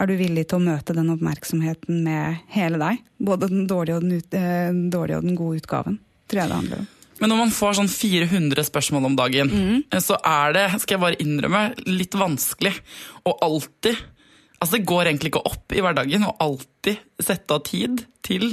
Er 0.01 0.09
du 0.09 0.15
villig 0.17 0.47
til 0.49 0.61
å 0.61 0.65
møte 0.65 0.95
den 0.97 1.11
oppmerksomheten 1.13 2.01
med 2.05 2.41
hele 2.55 2.81
deg? 2.81 3.03
Både 3.21 3.51
den 3.51 3.67
dårlige 3.69 3.99
og 3.99 4.07
den, 4.07 4.21
ut, 4.21 4.37
eh, 4.37 4.71
dårlige 4.93 5.21
og 5.21 5.29
den 5.29 5.37
gode 5.39 5.61
utgaven. 5.61 5.99
Tror 6.31 6.43
jeg 6.43 6.51
det 6.53 6.59
handler 6.61 6.83
om. 6.83 6.89
Men 7.21 7.33
når 7.33 7.41
man 7.43 7.53
får 7.53 7.77
sånn 7.77 7.91
400 7.93 8.65
spørsmål 8.65 9.11
om 9.11 9.17
dagen, 9.19 9.51
mm. 9.53 9.99
så 10.01 10.17
er 10.25 10.55
det, 10.57 10.65
skal 10.81 10.97
jeg 10.97 11.03
bare 11.03 11.21
innrømme, 11.21 11.65
litt 11.91 12.17
vanskelig 12.17 12.75
å 13.29 13.37
alltid 13.45 14.01
Altså 14.61 14.77
Det 14.77 14.89
går 14.91 15.09
egentlig 15.09 15.31
ikke 15.31 15.49
opp 15.49 15.73
i 15.73 15.81
hverdagen 15.81 16.25
å 16.29 16.35
alltid 16.45 16.99
sette 17.25 17.57
av 17.57 17.63
tid 17.65 18.03
til 18.21 18.51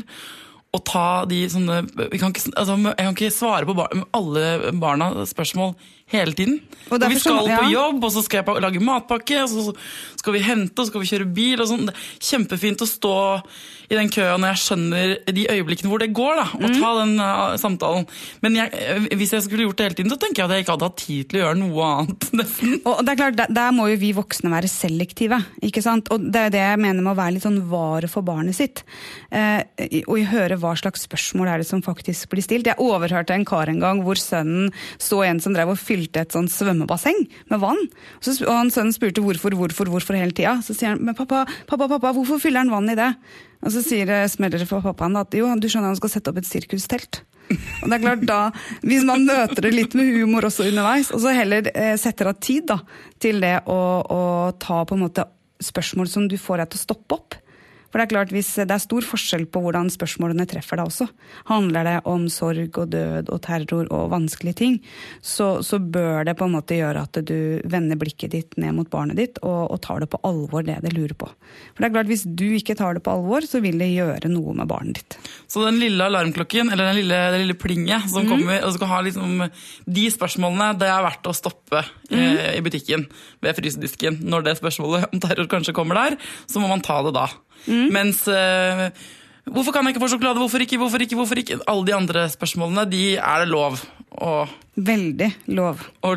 å 0.71 0.79
ta 0.79 1.25
de 1.27 1.41
sånne 1.51 1.81
kan 2.15 2.31
ikke, 2.31 2.53
altså, 2.53 2.77
Jeg 2.79 3.01
kan 3.01 3.17
ikke 3.17 3.33
svare 3.35 3.67
på 3.67 3.75
bar, 3.75 3.91
alle 4.15 4.71
barnas 4.79 5.33
spørsmål 5.33 5.73
hele 6.11 6.35
tiden. 6.35 6.59
Og 6.87 7.01
vi 7.03 7.17
skal 7.19 7.41
sånn, 7.41 7.49
ja. 7.51 7.61
på 7.61 7.71
jobb, 7.73 8.03
og 8.07 8.13
så 8.15 8.23
skal 8.23 8.41
jeg 8.41 8.61
lage 8.63 8.83
matpakke, 8.83 9.41
og 9.43 9.49
så 9.51 9.73
skal 10.21 10.37
vi 10.37 10.43
hente, 10.45 10.75
og 10.77 10.85
så 10.85 10.91
skal 10.91 11.03
vi 11.03 11.09
kjøre 11.09 11.31
bil. 11.35 11.63
og 11.63 11.71
sånn. 11.71 11.89
Kjempefint 12.23 12.83
å 12.83 12.87
stå 12.87 13.17
i 13.87 13.95
den 13.95 14.09
køen 14.11 14.41
når 14.43 14.51
jeg 14.51 14.61
skjønner 14.65 15.11
de 15.31 15.43
øyeblikkene 15.47 15.91
hvor 15.91 16.01
det 16.03 16.09
går, 16.15 16.39
da, 16.41 16.45
og 16.57 16.65
mm. 16.65 16.77
ta 16.81 16.89
den 16.97 17.13
uh, 17.21 17.55
samtalen. 17.59 18.07
Men 18.43 18.57
jeg, 18.59 18.71
eh, 18.75 19.05
hvis 19.19 19.31
jeg 19.35 19.45
skulle 19.45 19.67
gjort 19.67 19.79
det 19.79 19.87
hele 19.87 19.97
tiden, 19.99 20.11
så 20.11 20.19
tenker 20.19 20.43
jeg 20.43 20.49
at 20.49 20.55
jeg 20.55 20.65
ikke 20.65 20.75
hadde 20.75 20.89
hatt 20.89 20.99
tid 20.99 21.29
til 21.29 21.39
å 21.39 21.43
gjøre 21.43 21.59
noe 21.61 21.91
annet. 21.91 22.27
nesten. 22.41 22.75
Og 22.83 23.03
det 23.03 23.13
er 23.13 23.21
klart, 23.21 23.37
der, 23.39 23.53
der, 23.59 23.75
må 23.77 23.87
jo 23.91 23.99
vi 24.01 24.11
voksne 24.17 24.51
være 24.51 24.71
selektive. 24.71 25.39
ikke 25.63 25.83
sant? 25.85 26.11
Og 26.11 26.27
det 26.35 26.47
er 26.47 26.55
det 26.55 26.63
jeg 26.63 26.81
mener 26.83 27.03
med 27.03 27.13
å 27.13 27.19
være 27.19 27.37
litt 27.37 27.47
sånn 27.47 27.61
vare 27.71 28.11
for 28.11 28.27
barnet 28.27 28.57
sitt. 28.59 28.83
Eh, 29.31 29.63
og 30.03 30.19
høre 30.33 30.59
hva 30.59 30.75
slags 30.79 31.07
spørsmål 31.07 31.53
er 31.53 31.63
det 31.63 31.69
som 31.69 31.83
faktisk 31.85 32.31
blir 32.33 32.43
stilt. 32.43 32.67
Jeg 32.67 32.83
overhørte 32.83 33.35
en 33.35 33.47
kar 33.47 33.71
en 33.71 33.83
gang 33.83 34.03
hvor 34.03 34.19
sønnen 34.19 34.71
så 34.99 35.23
en 35.27 35.39
som 35.43 35.55
drev 35.55 35.71
og 35.71 35.79
fylte 35.79 35.96
et 36.05 36.35
sånn 36.35 36.49
svømmebasseng 36.51 37.23
med 37.51 37.61
vann. 37.63 37.81
Og, 38.19 38.23
så, 38.25 38.35
og 38.45 38.53
han 38.53 38.71
sønnen 38.73 38.95
spurte 38.95 39.23
hvorfor, 39.23 39.55
hvorfor, 39.57 39.91
hvorfor 39.91 40.19
hele 40.19 40.35
tida. 40.35 40.57
Så 40.65 40.75
sier 40.77 40.93
han 40.93 41.03
men 41.03 41.17
pappa, 41.17 41.45
pappa, 41.69 41.89
pappa, 41.89 42.13
hvorfor 42.15 42.41
fyller 42.43 42.65
han 42.65 42.73
vann 42.73 42.93
i 42.93 42.97
det? 42.99 43.09
Og 43.65 43.73
så 43.73 43.81
sier 43.85 44.11
smeller 44.29 44.61
det 44.61 44.69
for 44.69 44.85
pappaen 44.85 45.17
at 45.19 45.33
jo, 45.35 45.49
du 45.57 45.67
skjønner 45.69 45.91
han 45.91 45.99
skal 45.99 46.13
sette 46.13 46.31
opp 46.31 46.39
et 46.41 46.49
sirkustelt. 46.49 47.23
Og 47.47 47.87
det 47.87 47.95
er 47.95 48.03
klart 48.03 48.23
da, 48.27 48.39
Hvis 48.83 49.05
man 49.07 49.23
møter 49.27 49.63
det 49.63 49.73
litt 49.75 49.95
med 49.95 50.11
humor 50.11 50.47
også 50.49 50.67
underveis, 50.67 51.13
og 51.15 51.23
så 51.23 51.33
heller 51.35 51.69
eh, 51.73 51.95
setter 51.99 52.31
av 52.31 52.39
tid 52.43 52.67
da, 52.73 52.81
til 53.23 53.41
det 53.43 53.55
å, 53.71 53.79
å 54.03 54.21
ta 54.59 54.83
på 54.87 54.97
en 54.97 55.05
måte 55.05 55.27
spørsmål 55.63 56.09
som 56.11 56.27
du 56.29 56.37
får 56.39 56.61
deg 56.61 56.73
til 56.73 56.81
å 56.81 56.85
stoppe 56.85 57.17
opp, 57.17 57.37
for 57.87 57.99
det 57.99 58.07
er 58.07 58.11
klart, 58.11 58.33
hvis 58.35 58.49
det 58.59 58.73
er 58.73 58.83
stor 58.83 59.05
forskjell 59.07 59.45
på 59.51 59.61
hvordan 59.63 59.89
spørsmålene 59.93 60.47
treffer 60.49 60.79
deg 60.79 60.89
også. 60.89 61.07
Handler 61.47 61.87
det 61.87 61.95
om 62.09 62.27
sorg 62.31 62.79
og 62.81 62.91
død 62.91 63.31
og 63.33 63.41
terror 63.45 63.87
og 63.95 64.11
vanskelige 64.11 64.59
ting, 64.61 64.77
så, 65.21 65.63
så 65.65 65.79
bør 65.79 66.27
det 66.27 66.35
på 66.39 66.47
en 66.47 66.55
måte 66.57 66.77
gjøre 66.77 67.05
at 67.07 67.19
du 67.27 67.63
vender 67.69 67.99
blikket 67.99 68.35
ditt 68.35 68.57
ned 68.59 68.75
mot 68.77 68.89
barnet 68.91 69.19
ditt 69.19 69.41
og, 69.43 69.71
og, 69.71 69.79
tar 69.83 70.03
det 70.03 70.09
på 70.11 70.19
alvor, 70.27 70.65
det 70.67 70.79
det 70.83 70.93
lurer 70.95 71.15
på. 71.17 71.29
For 71.73 71.83
det 71.83 71.89
er 71.89 71.95
klart, 71.95 72.11
hvis 72.11 72.25
du 72.27 72.45
ikke 72.57 72.75
tar 72.77 72.97
det 72.97 73.03
på 73.05 73.13
alvor, 73.13 73.47
så 73.47 73.61
vil 73.63 73.79
det 73.79 73.89
gjøre 73.93 74.31
noe 74.31 74.55
med 74.57 74.69
barnet 74.69 74.99
ditt. 74.99 75.17
Så 75.47 75.63
den 75.65 75.79
lille 75.81 76.09
alarmklokken, 76.09 76.71
eller 76.73 76.91
den 76.91 77.01
lille, 77.01 77.21
det 77.33 77.41
lille 77.45 77.57
plinget 77.59 78.09
som 78.11 78.27
mm. 78.27 78.31
kommer, 78.33 78.61
og 78.67 78.75
skal 78.75 78.91
ha 78.91 79.01
liksom 79.05 79.45
De 79.97 80.05
spørsmålene, 80.11 80.71
det 80.81 80.89
er 80.91 81.05
verdt 81.05 81.29
å 81.29 81.35
stoppe 81.35 81.83
mm. 82.11 82.17
eh, 82.19 82.53
i 82.57 82.63
butikken 82.65 83.07
ved 83.43 83.57
frysedisken. 83.57 84.21
Når 84.27 84.47
det 84.47 84.57
spørsmålet 84.59 85.09
om 85.11 85.23
terror 85.23 85.49
kanskje 85.51 85.75
kommer 85.77 86.01
der, 86.01 86.17
så 86.49 86.61
må 86.61 86.69
man 86.71 86.83
ta 86.83 86.99
det 87.05 87.15
da. 87.15 87.27
Mm. 87.65 87.87
Mens 87.95 88.23
uh, 88.31 88.87
Hvorfor 89.47 89.71
kan 89.71 89.87
jeg 89.87 89.95
ikke 89.95 90.03
få 90.03 90.11
sjokolade? 90.11 90.41
Hvorfor 90.43 90.63
ikke? 90.63 90.79
Hvorfor 90.81 91.03
ikke? 91.03 91.15
Hvorfor 91.15 91.39
ikke? 91.39 91.59
Alle 91.71 91.87
de 91.87 91.95
andre 91.95 92.25
spørsmålene 92.31 92.83
de 92.91 93.03
er 93.15 93.43
det 93.43 93.51
lov 93.51 93.79
å 94.17 94.31
Veldig 94.77 95.29
lov. 95.57 95.79
Å 96.05 96.11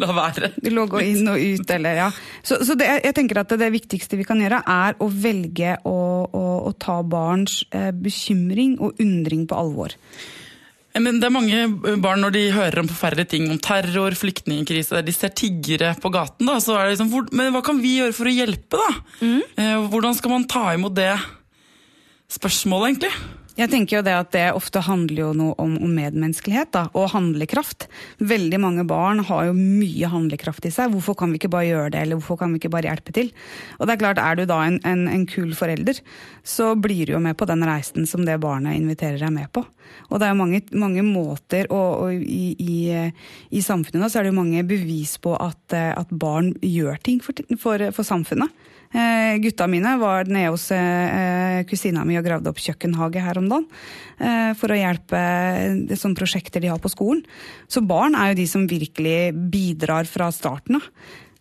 la 0.00 0.14
være. 0.16 0.54
Lov 0.72 0.88
gå 0.94 1.02
inn 1.04 1.28
og 1.28 1.36
ut, 1.36 1.72
eller 1.74 1.98
ja. 1.98 2.06
Så, 2.40 2.62
så 2.64 2.76
det, 2.80 2.86
jeg 3.04 3.16
tenker 3.16 3.42
at 3.42 3.52
det 3.60 3.68
viktigste 3.74 4.16
vi 4.16 4.24
kan 4.24 4.40
gjøre, 4.40 4.62
er 4.64 4.96
å 5.04 5.08
velge 5.12 5.74
å, 5.84 5.98
å, 6.24 6.44
å 6.70 6.72
ta 6.80 7.02
barns 7.04 7.58
eh, 7.76 7.90
bekymring 7.92 8.78
og 8.80 9.02
undring 9.04 9.44
på 9.50 9.58
alvor. 9.60 9.92
Men 10.94 11.18
det 11.18 11.26
er 11.26 11.34
mange 11.34 11.96
barn 12.02 12.22
når 12.22 12.34
de 12.36 12.42
hører 12.54 12.78
om 12.78 12.88
forferdelige 12.90 13.32
ting, 13.32 13.48
om 13.50 13.58
terror, 13.58 14.14
flyktningkrise, 14.14 15.00
de 15.02 15.14
ser 15.14 15.32
tiggere 15.34 15.90
på 15.98 16.12
gaten, 16.14 16.46
da, 16.46 16.60
så 16.62 16.76
er 16.78 16.86
det 16.86 16.94
liksom 16.94 17.10
hvor, 17.10 17.26
Men 17.34 17.50
hva 17.54 17.64
kan 17.66 17.80
vi 17.82 17.96
gjøre 17.98 18.14
for 18.14 18.30
å 18.30 18.34
hjelpe, 18.34 18.78
da? 18.78 18.90
Mm. 19.18 19.40
Eh, 19.58 19.88
hvordan 19.90 20.14
skal 20.14 20.34
man 20.36 20.46
ta 20.50 20.68
imot 20.76 20.94
det 20.94 21.10
spørsmålet, 22.30 22.92
egentlig? 22.92 23.42
Jeg 23.54 23.70
tenker 23.70 24.00
jo 24.00 24.02
det 24.02 24.14
at 24.18 24.32
det 24.34 24.46
ofte 24.56 24.80
handler 24.82 25.20
jo 25.20 25.28
noe 25.38 25.54
om, 25.62 25.76
om 25.78 25.92
medmenneskelighet 25.94 26.72
da, 26.74 26.88
og 26.98 27.12
handlekraft. 27.12 27.86
Veldig 28.18 28.58
mange 28.58 28.84
barn 28.90 29.22
har 29.28 29.46
jo 29.46 29.54
mye 29.54 30.10
handlekraft 30.10 30.66
i 30.66 30.72
seg. 30.74 30.90
Hvorfor 30.90 31.14
kan 31.20 31.30
vi 31.30 31.38
ikke 31.38 31.52
bare 31.52 31.68
gjøre 31.68 31.92
det, 31.94 32.00
eller 32.02 32.18
hvorfor 32.18 32.40
kan 32.40 32.50
vi 32.50 32.58
ikke 32.58 32.72
bare 32.74 32.90
hjelpe 32.90 33.14
til? 33.14 33.30
Og 33.78 33.86
det 33.86 33.94
Er 33.94 34.02
klart, 34.02 34.18
er 34.18 34.40
du 34.40 34.42
da 34.50 34.58
en, 34.66 34.80
en, 34.82 35.06
en 35.06 35.26
kul 35.30 35.54
forelder, 35.54 36.02
så 36.42 36.72
blir 36.74 37.06
du 37.06 37.14
jo 37.14 37.22
med 37.22 37.38
på 37.38 37.46
den 37.46 37.62
reisen 37.62 38.10
som 38.10 38.26
det 38.26 38.40
barnet 38.42 38.74
inviterer 38.74 39.22
deg 39.22 39.30
med 39.36 39.52
på. 39.54 39.62
Og 40.10 40.18
det 40.18 40.26
er 40.26 40.34
jo 40.34 40.40
mange, 40.42 40.62
mange 40.74 41.06
måter, 41.06 41.70
og, 41.70 42.08
og 42.08 42.26
i, 42.26 42.56
i, 42.58 42.76
i, 43.54 43.62
samfunnet 43.62 44.10
så 44.10 44.18
er 44.18 44.26
det 44.26 44.34
jo 44.34 44.40
mange 44.40 44.66
bevis 44.66 45.14
på 45.22 45.36
at, 45.38 45.78
at 45.78 46.10
barn 46.10 46.56
gjør 46.58 46.98
ting 47.06 47.22
for, 47.22 47.38
for, 47.60 47.86
for 47.94 48.06
samfunnet. 48.06 48.50
Eh, 48.94 49.38
gutta 49.42 49.66
mine 49.66 49.96
var 49.98 50.28
nede 50.30 50.52
hos 50.54 50.68
eh, 50.70 51.64
kusina 51.66 52.04
mi 52.06 52.14
og 52.14 52.22
gravde 52.26 52.52
opp 52.52 52.60
kjøkkenhage 52.62 53.24
her 53.24 53.40
om 53.40 53.48
dagen. 53.50 53.66
Eh, 54.22 54.52
for 54.54 54.70
å 54.70 54.78
hjelpe 54.78 55.18
det 55.88 55.98
sånne 55.98 56.18
prosjekter 56.20 56.62
de 56.62 56.70
har 56.70 56.78
på 56.78 56.92
skolen. 56.92 57.24
Så 57.66 57.82
barn 57.82 58.14
er 58.14 58.30
jo 58.30 58.40
de 58.44 58.46
som 58.46 58.68
virkelig 58.70 59.34
bidrar 59.50 60.06
fra 60.06 60.30
starten 60.34 60.78
av. 60.78 60.88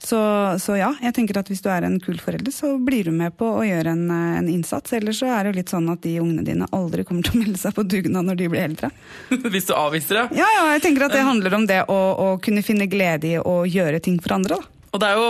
Så, 0.04 0.18
så, 0.60 0.74
ja, 0.76 0.90
jeg 1.00 1.16
tenker 1.16 1.38
at 1.40 1.48
hvis 1.48 1.62
du 1.64 1.70
er 1.72 1.86
en 1.88 1.96
kul 2.04 2.18
forelder, 2.20 2.52
så 2.52 2.74
blir 2.76 3.08
du 3.08 3.14
med 3.16 3.38
på 3.40 3.48
å 3.48 3.62
gjøre 3.64 3.94
en, 3.94 4.10
en 4.12 4.50
innsats. 4.52 4.92
Ellers 4.98 5.22
så 5.22 5.30
er 5.32 5.46
det 5.46 5.54
jo 5.54 5.60
litt 5.62 5.72
sånn 5.72 5.88
at 5.94 6.02
de 6.04 6.18
ungene 6.20 6.44
dine 6.44 6.68
aldri 6.76 7.06
kommer 7.08 7.24
til 7.24 7.38
å 7.38 7.42
melde 7.46 7.62
seg 7.62 7.78
på 7.78 7.86
dugnad 7.88 8.28
når 8.28 8.42
de 8.42 8.50
blir 8.52 8.66
eldre. 8.66 8.90
hvis 9.54 9.70
du 9.70 9.78
avviser 9.78 10.20
det? 10.20 10.42
Ja, 10.42 10.50
ja, 10.58 10.66
jeg 10.74 10.84
tenker 10.90 11.08
at 11.08 11.16
det 11.16 11.24
handler 11.24 11.56
om 11.56 11.70
det 11.70 11.84
å, 11.86 12.02
å 12.18 12.30
kunne 12.44 12.66
finne 12.66 12.90
glede 12.92 13.36
i 13.36 13.38
å 13.40 13.62
gjøre 13.70 14.02
ting 14.04 14.18
for 14.24 14.42
andre. 14.42 14.60
da. 14.60 14.73
Og 14.94 15.02
det 15.02 15.10
er 15.10 15.18
jo 15.18 15.30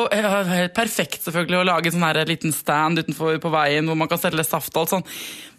helt 0.51 0.73
perfekt 0.75 1.23
selvfølgelig 1.23 1.61
å 1.61 1.67
lage 1.69 1.91
sånn 1.93 2.03
her 2.03 2.19
liten 2.27 2.51
stand 2.55 2.99
utenfor 2.99 3.37
på 3.39 3.51
veien 3.53 3.87
hvor 3.87 3.95
man 3.99 4.09
kan 4.11 4.19
selge 4.19 4.43
saft 4.43 4.75
og 4.75 4.83
alt 4.83 4.97
sånn. 4.97 5.05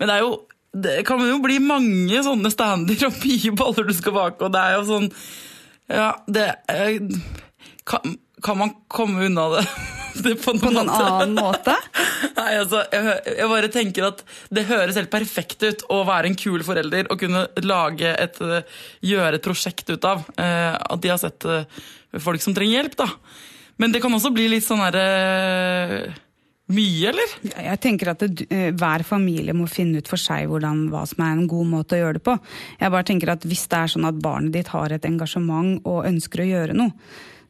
Men 0.01 0.11
det 0.11 0.19
er 0.19 0.27
jo 0.27 0.35
det 0.75 1.05
kan 1.07 1.23
jo 1.23 1.39
bli 1.43 1.61
mange 1.63 2.21
sånne 2.27 2.51
stander 2.51 3.07
og 3.07 3.19
mye 3.25 3.55
boller 3.57 3.89
du 3.89 3.95
skal 3.97 4.17
bake, 4.17 4.43
og 4.43 4.55
det 4.55 4.63
er 4.63 4.79
jo 4.79 4.87
sånn 4.89 5.11
Ja, 5.87 6.09
det 6.27 6.49
kan, 7.87 8.17
kan 8.43 8.59
man 8.59 8.75
komme 8.91 9.29
unna 9.29 9.47
det? 9.55 9.65
det 10.25 10.35
på, 10.43 10.57
på 10.59 10.73
noen 10.75 10.91
annen 10.91 11.39
måte? 11.39 11.77
Nei, 12.39 12.51
altså, 12.59 12.83
jeg, 12.91 13.17
jeg, 13.31 13.49
bare 13.55 13.71
tenker 13.73 14.09
at 14.11 14.23
det 14.53 14.67
høres 14.69 14.99
helt 14.99 15.13
perfekt 15.13 15.63
ut 15.63 15.87
å 15.95 16.03
være 16.09 16.33
en 16.33 16.39
kul 16.39 16.65
forelder 16.67 17.09
og 17.13 17.23
kunne 17.23 17.47
lage 17.63 18.11
et, 18.11 18.41
gjøre 19.05 19.39
et 19.39 19.45
prosjekt 19.45 19.93
ut 19.93 20.09
av. 20.09 20.25
Eh, 20.35 20.73
at 20.75 21.03
de 21.05 21.13
har 21.13 21.21
sett 21.23 21.47
folk 22.25 22.43
som 22.43 22.57
trenger 22.57 22.81
hjelp, 22.81 22.97
da. 23.05 23.09
Men 23.81 23.95
det 23.95 24.03
kan 24.05 24.15
også 24.15 24.33
bli 24.35 24.47
litt 24.53 24.67
sånn 24.67 24.83
herre 24.85 25.05
uh, 26.07 26.21
mye, 26.75 27.11
eller? 27.11 27.35
Jeg 27.45 27.81
tenker 27.83 28.13
at 28.15 28.23
det, 28.25 28.47
uh, 28.49 28.71
Hver 28.79 29.05
familie 29.07 29.57
må 29.57 29.67
finne 29.71 30.01
ut 30.01 30.11
for 30.11 30.21
seg 30.21 30.49
hvordan, 30.51 30.87
hva 30.93 31.05
som 31.11 31.25
er 31.27 31.35
en 31.35 31.49
god 31.51 31.71
måte 31.73 31.99
å 31.99 32.03
gjøre 32.05 32.19
det 32.21 32.25
på. 32.27 32.39
Jeg 32.81 32.95
bare 32.95 33.09
tenker 33.11 33.35
at 33.35 33.47
Hvis 33.49 33.67
det 33.73 33.81
er 33.81 33.95
sånn 33.97 34.09
at 34.09 34.21
barnet 34.23 34.55
ditt 34.57 34.73
har 34.75 34.95
et 34.95 35.09
engasjement 35.09 35.81
og 35.83 36.07
ønsker 36.09 36.45
å 36.45 36.51
gjøre 36.53 36.79
noe, 36.79 36.95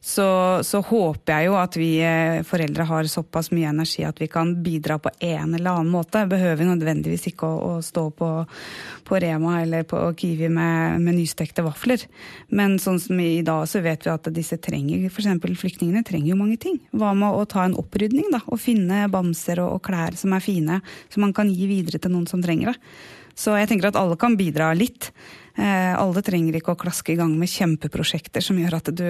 så, 0.05 0.59
så, 0.61 0.83
håper 0.85 1.31
jeg 1.33 1.47
jo 1.47 1.55
at 1.57 1.75
vi 1.79 1.87
eh, 2.05 2.43
foreldre 2.45 2.85
har 2.85 3.07
såpass 3.09 3.47
mye 3.49 3.71
energi 3.71 4.03
at 4.05 4.19
vi 4.21 4.27
kan 4.29 4.51
bidra 4.61 4.99
på 5.01 5.09
en 5.17 5.55
eller 5.57 5.71
annen 5.71 5.89
måte. 5.89 6.21
Behøver 6.29 6.67
nødvendigvis 6.67 7.25
ikke 7.31 7.49
å, 7.49 7.55
å 7.71 7.79
stå 7.81 8.03
på, 8.13 8.29
på, 9.07 9.17
Rema 9.23 9.55
eller 9.63 9.87
på 9.89 10.03
Kiwi 10.21 10.51
med, 10.53 11.01
med, 11.01 11.17
nystekte 11.17 11.65
vafler. 11.65 12.05
Men 12.53 12.77
sånn 12.77 13.01
som 13.01 13.17
i 13.17 13.41
dag 13.47 13.65
så 13.71 13.81
vet 13.81 14.05
vi 14.05 14.13
at 14.13 14.29
disse 14.35 14.59
trenger, 14.61 15.07
f.eks. 15.09 15.41
flyktningene 15.63 16.05
trenger 16.05 16.35
jo 16.35 16.39
mange 16.43 16.59
ting. 16.61 16.77
Hva 16.93 17.15
med 17.17 17.33
å 17.33 17.47
ta 17.49 17.65
en 17.65 17.73
opprydning, 17.81 18.29
da? 18.35 18.43
Og 18.45 18.61
finne 18.61 19.07
bamser 19.09 19.63
og, 19.65 19.79
og 19.79 19.87
klær 19.89 20.21
som 20.21 20.37
er 20.37 20.45
fine, 20.45 20.83
som 21.09 21.25
man 21.25 21.33
kan 21.33 21.49
gi 21.49 21.65
videre 21.71 21.97
til 21.97 22.13
noen 22.13 22.29
som 22.29 22.45
trenger 22.45 22.75
det. 22.75 22.77
Så 23.35 23.57
jeg 23.57 23.73
tenker 23.73 23.89
at 23.89 23.97
alle 23.99 24.21
kan 24.21 24.37
bidra 24.37 24.69
litt. 24.77 25.09
Eh, 25.55 25.93
alle 25.95 26.19
trenger 26.19 26.57
ikke 26.57 26.73
å 26.73 26.79
klaske 26.79 27.13
i 27.13 27.15
gang 27.15 27.31
med 27.39 27.47
kjempeprosjekter 27.47 28.43
som 28.43 28.57
gjør 28.59 28.73
at 28.75 28.89
du 28.91 29.05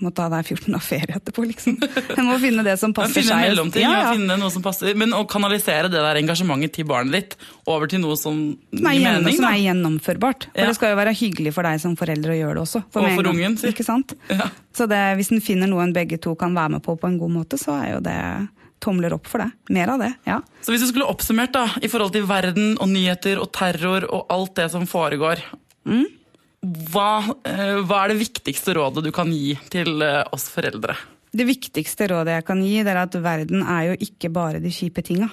må 0.00 0.08
ta 0.16 0.30
deg 0.32 0.48
14 0.54 0.76
av 0.78 0.84
ferie 0.86 1.18
etterpå, 1.18 1.44
liksom. 1.50 1.76
En 2.16 2.30
må 2.30 2.38
finne 2.40 2.64
det 2.64 2.78
som 2.80 2.94
passer 2.96 3.20
finne 3.20 3.34
seg. 3.34 3.50
Mellomting, 3.50 3.84
ja, 3.84 3.98
ja. 4.06 4.14
finne 4.16 4.38
noe 4.40 4.48
som 4.54 4.64
passer. 4.64 4.96
Men 4.96 5.12
å 5.16 5.26
kanalisere 5.28 5.90
det 5.92 6.00
der 6.00 6.20
engasjementet 6.22 6.78
til 6.78 6.88
barnet 6.88 7.12
ditt 7.18 7.36
over 7.68 7.92
til 7.92 8.00
noe 8.04 8.16
som, 8.16 8.40
gir 8.72 8.86
mening, 8.86 9.36
som 9.36 9.48
er 9.50 9.60
gjennomførbart. 9.66 10.48
For 10.48 10.64
ja. 10.64 10.70
det 10.70 10.78
skal 10.80 10.94
jo 10.94 11.00
være 11.02 11.14
hyggelig 11.18 11.52
for 11.58 11.68
deg 11.68 11.84
som 11.84 11.98
forelder 12.00 12.32
å 12.32 12.38
gjøre 12.40 12.56
det 12.56 12.64
også. 12.64 12.84
For 12.94 13.04
og 13.04 13.20
for 13.20 13.32
ungen, 13.34 13.60
Sier. 13.60 13.76
Ikke 13.76 13.86
sant? 13.86 14.16
Ja. 14.32 14.46
Så 14.72 14.86
det, 14.88 14.98
hvis 15.18 15.28
en 15.34 15.42
finner 15.44 15.68
noe 15.68 15.82
en 15.84 15.92
begge 15.92 16.16
to 16.22 16.32
kan 16.40 16.54
være 16.56 16.78
med 16.78 16.82
på 16.86 16.94
på 16.96 17.04
en 17.04 17.18
god 17.20 17.32
måte, 17.34 17.58
så 17.60 17.74
er 17.76 17.90
jo 17.90 17.98
det 18.06 18.16
tomler 18.82 19.12
opp 19.12 19.28
for 19.28 19.44
det. 19.44 19.50
Mer 19.76 19.92
av 19.92 20.00
det, 20.00 20.08
ja. 20.24 20.38
Så 20.64 20.72
hvis 20.72 20.82
du 20.86 20.88
skulle 20.88 21.08
oppsummert 21.10 21.52
da, 21.54 21.66
i 21.84 21.90
forhold 21.92 22.14
til 22.16 22.24
verden 22.26 22.78
og 22.80 22.88
nyheter 22.90 23.42
og 23.42 23.52
terror 23.54 24.08
og 24.08 24.32
alt 24.32 24.56
det 24.56 24.70
som 24.72 24.88
foregår, 24.88 25.44
mm. 25.88 26.06
hva, 26.92 27.10
eh, 27.48 27.80
hva, 27.80 28.04
er 28.04 28.12
det 28.12 28.20
viktigste 28.22 28.76
rådet 28.78 29.04
du 29.06 29.12
kan 29.14 29.32
gi 29.32 29.56
til 29.72 30.02
eh, 30.04 30.22
oss 30.34 30.48
foreldre? 30.52 30.96
Det 31.32 31.46
viktigste 31.48 32.10
rådet 32.12 32.38
jeg 32.38 32.46
kan 32.48 32.60
gi, 32.64 32.78
er 32.84 32.98
at 33.00 33.14
verden 33.24 33.64
er 33.64 33.92
jo 33.92 34.00
ikke 34.04 34.32
bare 34.32 34.60
de 34.60 34.72
kjipe 34.72 35.04
tinga. 35.06 35.30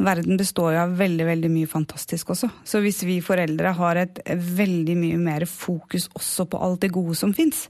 Verden 0.00 0.38
består 0.40 0.74
jo 0.74 0.82
av 0.82 0.92
veldig 0.96 1.26
veldig 1.28 1.48
mye 1.52 1.68
fantastisk 1.68 2.30
også. 2.32 2.48
Så 2.64 2.80
hvis 2.80 3.02
vi 3.04 3.18
foreldre 3.24 3.72
har 3.76 4.00
et 4.00 4.20
veldig 4.30 4.96
mye 4.96 5.18
mer 5.20 5.44
fokus 5.48 6.08
også 6.16 6.46
på 6.48 6.60
alt 6.60 6.80
det 6.84 6.92
gode 6.94 7.16
som 7.18 7.34
fins, 7.36 7.66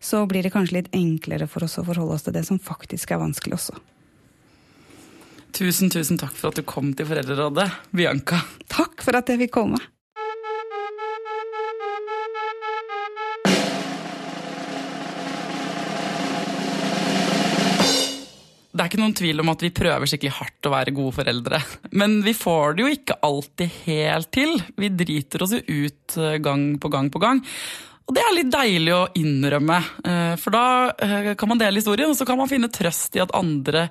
så 0.00 0.24
blir 0.30 0.46
det 0.46 0.54
kanskje 0.54 0.80
litt 0.80 0.90
enklere 0.94 1.46
for 1.50 1.66
oss 1.66 1.78
å 1.78 1.86
forholde 1.86 2.16
oss 2.18 2.26
til 2.26 2.34
det 2.34 2.44
som 2.48 2.58
faktisk 2.58 3.14
er 3.14 3.22
vanskelig 3.22 3.58
også. 3.58 3.78
Tusen, 5.58 5.90
tusen 5.90 6.18
takk 6.20 6.34
for 6.38 6.50
at 6.50 6.58
du 6.58 6.66
kom 6.66 6.90
til 6.94 7.06
Foreldrerådet, 7.08 7.70
Bianca. 7.94 8.42
Takk 8.70 9.02
for 9.02 9.18
at 9.18 9.30
jeg 9.30 9.40
fikk 9.46 9.54
komme. 9.54 9.80
Det 18.78 18.84
er 18.84 18.92
ikke 18.92 19.00
noen 19.00 19.16
tvil 19.18 19.42
om 19.42 19.48
at 19.50 19.62
vi 19.64 19.74
prøver 19.74 20.06
skikkelig 20.06 20.36
hardt 20.36 20.66
å 20.68 20.70
være 20.70 20.92
gode 20.94 21.16
foreldre. 21.16 21.58
Men 21.98 22.20
vi 22.22 22.30
får 22.38 22.76
det 22.78 22.84
jo 22.84 22.90
ikke 22.94 23.16
alltid 23.26 23.72
helt 23.88 24.30
til. 24.36 24.52
Vi 24.78 24.92
driter 24.94 25.42
oss 25.42 25.56
jo 25.56 25.62
ut 25.66 26.14
eh, 26.22 26.36
gang 26.44 26.68
på 26.78 26.90
gang 26.92 27.08
på 27.10 27.18
gang. 27.24 27.40
Og 28.06 28.14
det 28.14 28.22
er 28.22 28.36
litt 28.36 28.52
deilig 28.54 28.92
å 28.94 29.00
innrømme, 29.18 29.78
eh, 30.06 30.36
for 30.38 30.54
da 30.54 30.62
eh, 30.94 31.32
kan 31.36 31.50
man 31.50 31.58
dele 31.60 31.82
historien, 31.82 32.08
og 32.08 32.16
så 32.16 32.24
kan 32.28 32.38
man 32.38 32.48
finne 32.48 32.70
trøst 32.72 33.18
i 33.18 33.24
at 33.24 33.34
andre 33.36 33.88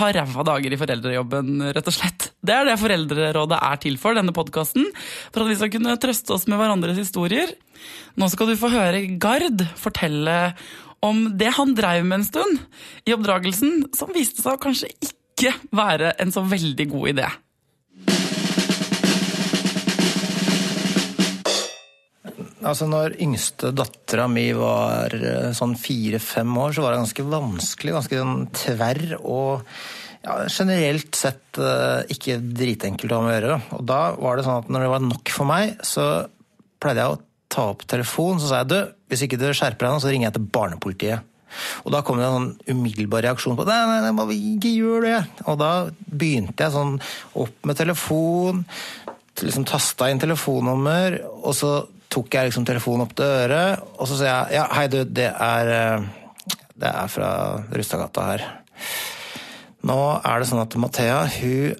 har 0.00 0.16
ræva 0.16 0.46
dager 0.48 0.72
i 0.72 0.80
foreldrejobben, 0.80 1.60
rett 1.76 1.92
og 1.92 1.94
slett. 1.94 2.30
Det 2.40 2.56
er 2.56 2.66
det 2.66 2.80
Foreldrerådet 2.80 3.60
er 3.68 3.84
til 3.84 4.00
for, 4.00 4.16
denne 4.16 4.34
podkasten. 4.34 4.88
For 5.28 5.44
at 5.44 5.52
vi 5.52 5.60
skal 5.60 5.74
kunne 5.76 6.00
trøste 6.00 6.34
oss 6.34 6.48
med 6.48 6.58
hverandres 6.58 6.98
historier. 7.04 7.52
Nå 8.16 8.32
skal 8.32 8.50
du 8.50 8.56
få 8.58 8.72
høre 8.72 9.04
Gard 9.20 9.62
fortelle 9.78 10.40
om 11.06 11.24
det 11.38 11.54
han 11.56 11.74
dreiv 11.78 12.06
med 12.06 12.20
en 12.20 12.28
stund 12.28 12.60
i 13.06 13.14
oppdragelsen, 13.16 13.86
som 13.96 14.12
viste 14.14 14.42
seg 14.42 14.56
å 14.56 14.62
kanskje 14.62 14.92
ikke 14.98 15.54
være 15.76 16.14
en 16.22 16.32
så 16.34 16.44
veldig 16.46 16.88
god 16.92 17.12
idé. 17.14 17.28
Altså 22.66 22.88
når 22.90 23.20
yngste 23.22 23.70
dattera 23.76 24.26
mi 24.30 24.48
var 24.56 25.14
eh, 25.14 25.52
sånn 25.54 25.76
fire-fem 25.78 26.56
år, 26.58 26.74
så 26.74 26.82
var 26.82 26.94
det 26.94 27.02
ganske 27.04 27.26
vanskelig, 27.30 27.94
ganske 27.94 28.18
sånn 28.22 28.48
tverr 28.56 29.04
og 29.20 29.62
ja, 30.26 30.40
generelt 30.50 31.14
sett 31.14 31.60
uh, 31.62 32.02
ikke 32.10 32.40
dritenkelt 32.42 33.12
å 33.14 33.20
ha 33.20 33.22
med 33.22 33.30
å 33.30 33.36
gjøre. 33.36 33.58
Og 33.78 33.84
da 33.86 34.00
var 34.18 34.34
det 34.34 34.46
sånn 34.46 34.64
at 34.64 34.72
når 34.74 34.82
det 34.82 34.90
var 34.90 35.04
nok 35.04 35.30
for 35.30 35.46
meg, 35.46 35.76
så 35.86 36.06
pleide 36.82 37.04
jeg 37.04 37.14
å 37.14 37.20
ta 37.56 37.70
opp 37.72 37.86
telefonen, 37.88 38.42
så 38.42 38.50
sa 38.50 38.60
jeg 38.62 38.70
du, 38.72 38.78
hvis 39.10 39.24
ikke 39.26 39.40
du 39.40 39.48
skjerper 39.50 39.88
deg 39.88 39.96
nå, 39.96 40.04
så 40.04 40.12
ringer 40.12 40.28
jeg 40.28 40.36
til 40.36 40.46
barnepolitiet. 40.56 41.32
Og 41.86 41.92
da 41.94 42.02
kom 42.04 42.18
det 42.20 42.26
en 42.26 42.36
sånn 42.36 42.76
umiddelbar 42.76 43.24
reaksjon 43.24 43.56
på 43.56 43.64
nei, 43.68 43.78
nei, 43.88 44.12
nei, 44.12 44.38
ikke 44.56 44.72
gjør 44.74 45.06
det. 45.06 45.18
Og 45.48 45.58
da 45.60 45.72
begynte 46.06 46.66
jeg 46.66 46.74
sånn 46.74 46.96
opp 47.42 47.68
med 47.68 47.78
telefon, 47.78 48.64
liksom 49.40 49.66
tasta 49.68 50.10
inn 50.10 50.20
telefonnummer, 50.20 51.20
og 51.42 51.56
så 51.56 51.72
tok 52.12 52.36
jeg 52.36 52.50
liksom 52.50 52.66
telefonen 52.68 53.06
opp 53.06 53.16
til 53.18 53.26
øret, 53.26 53.82
og 53.96 54.08
så 54.08 54.18
sa 54.18 54.28
jeg 54.28 54.58
ja, 54.58 54.66
hei 54.76 54.86
du, 54.92 55.00
det 55.04 55.30
er, 55.30 55.72
eh, 55.74 56.54
det 56.76 56.92
er 56.92 57.10
fra 57.12 57.30
Rustadgata 57.72 58.28
her. 58.30 58.46
Nå 59.86 59.98
er 60.18 60.40
det 60.40 60.48
sånn 60.50 60.62
at 60.62 60.76
Mathea, 60.80 61.18
hun, 61.38 61.74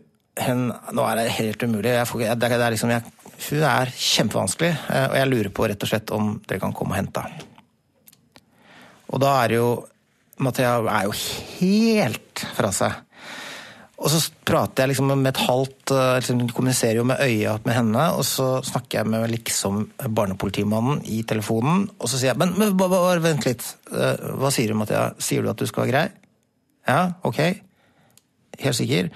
hun 0.47 0.67
Nå 0.95 1.07
er 1.09 1.19
det 1.19 1.33
helt 1.39 1.63
umulig. 1.65 1.95
Jeg, 1.95 2.09
Får, 2.11 2.23
det, 2.23 2.51
det 2.53 2.61
er 2.61 2.75
liksom, 2.75 2.93
jeg, 2.95 3.16
hun 3.49 3.67
er 3.69 3.93
kjempevanskelig, 3.93 4.73
eh, 4.93 5.09
og 5.11 5.19
jeg 5.21 5.31
lurer 5.33 5.53
på 5.55 5.69
rett 5.69 5.83
og 5.85 5.91
slett 5.91 6.13
om 6.15 6.37
dere 6.47 6.63
kan 6.63 6.75
komme 6.77 6.97
og 6.97 7.01
hente 7.01 7.27
henne. 7.27 7.53
Og 9.13 9.23
da 9.23 9.37
er 9.45 9.59
jo 9.61 9.69
Mathea 10.43 10.75
er 10.93 11.07
jo 11.07 11.15
helt 11.57 12.43
fra 12.53 12.69
seg. 12.75 12.93
Og 13.97 14.11
så 14.13 14.19
prater 14.45 14.85
jeg 14.85 14.91
liksom 14.91 15.09
med 15.15 15.31
et 15.31 15.39
halvt 15.47 15.93
eh, 15.97 16.17
liksom, 16.19 16.43
Kommuniserer 16.53 16.99
jo 16.99 17.07
med 17.09 17.23
øya 17.25 17.55
med 17.65 17.79
henne, 17.79 18.03
og 18.13 18.27
så 18.29 18.59
snakker 18.67 19.01
jeg 19.01 19.11
med 19.13 19.31
liksom 19.33 19.87
barnepolitimannen 20.19 21.01
i 21.09 21.23
telefonen, 21.29 21.87
og 21.97 22.11
så 22.11 22.21
sier 22.21 22.35
jeg 22.35 22.41
Men, 22.43 22.53
men 22.61 22.77
bare 22.77 23.23
vent 23.25 23.49
litt. 23.49 23.65
Eh, 23.93 24.27
hva 24.37 24.53
sier 24.53 24.73
du, 24.73 24.77
Mathea? 24.83 25.15
Sier 25.23 25.45
du 25.45 25.53
at 25.53 25.61
du 25.61 25.65
skal 25.69 25.87
være 25.87 25.95
grei? 25.95 26.07
Ja, 26.87 27.01
ok. 27.27 27.41
Helt 28.61 28.79
sikker? 28.79 29.09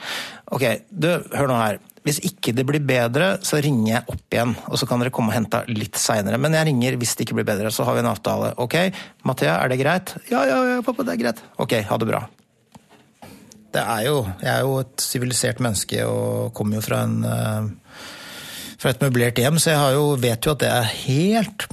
Ok, 0.56 0.64
du, 0.90 1.12
hør 1.37 1.52
nå 1.52 1.61
her. 1.61 1.78
Hvis 2.07 2.19
ikke 2.25 2.55
det 2.57 2.65
blir 2.69 2.81
bedre, 2.81 3.35
så 3.45 3.59
ringer 3.61 3.91
jeg 3.93 4.05
opp 4.09 4.35
igjen. 4.37 4.55
Og 4.73 4.79
så 4.81 4.87
kan 4.89 5.03
dere 5.03 5.13
komme 5.13 5.33
og 5.33 5.37
hente 5.37 5.61
litt 5.69 5.99
seinere. 6.01 6.39
Men 6.41 6.57
jeg 6.57 6.71
ringer 6.71 6.97
hvis 7.01 7.13
det 7.19 7.27
ikke 7.27 7.37
blir 7.41 7.49
bedre. 7.51 7.73
Så 7.75 7.85
har 7.85 7.97
vi 7.97 8.01
en 8.05 8.09
avtale. 8.09 8.55
Ok, 8.63 8.77
Mathea, 9.29 9.59
er 9.61 9.73
det 9.73 9.81
greit? 9.83 10.15
Ja, 10.33 10.47
ja, 10.49 10.61
ja, 10.71 10.79
pappa, 10.87 11.05
det 11.05 11.17
er 11.19 11.21
greit. 11.27 11.43
Ok, 11.61 11.77
ha 11.91 11.99
det 12.01 12.09
bra. 12.09 12.23
Det 13.71 13.83
er 13.85 14.01
jo 14.09 14.15
Jeg 14.41 14.51
er 14.51 14.65
jo 14.67 14.79
et 14.81 15.05
sivilisert 15.05 15.61
menneske 15.63 16.01
og 16.09 16.49
kommer 16.59 16.81
jo 16.81 16.87
fra 16.89 17.05
en 17.07 17.21
eh, 17.23 17.69
fra 18.81 18.95
et 18.95 19.03
møblert 19.05 19.37
hjem, 19.39 19.59
så 19.61 19.75
jeg 19.75 19.79
har 19.79 19.93
jo, 19.93 20.05
vet 20.17 20.47
jo 20.49 20.55
at 20.57 20.63
det 20.65 20.71
er 20.73 20.87
helt 21.05 21.67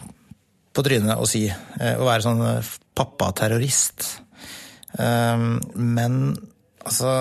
på 0.75 0.83
trynet 0.85 1.15
å 1.17 1.25
si. 1.25 1.45
eh, 1.47 1.95
Å 1.95 2.03
være 2.03 2.25
sånn 2.25 2.43
eh, 2.51 2.71
pappaterrorist. 2.99 4.09
Um, 4.99 5.57
Men 5.73 6.35
altså 6.83 7.15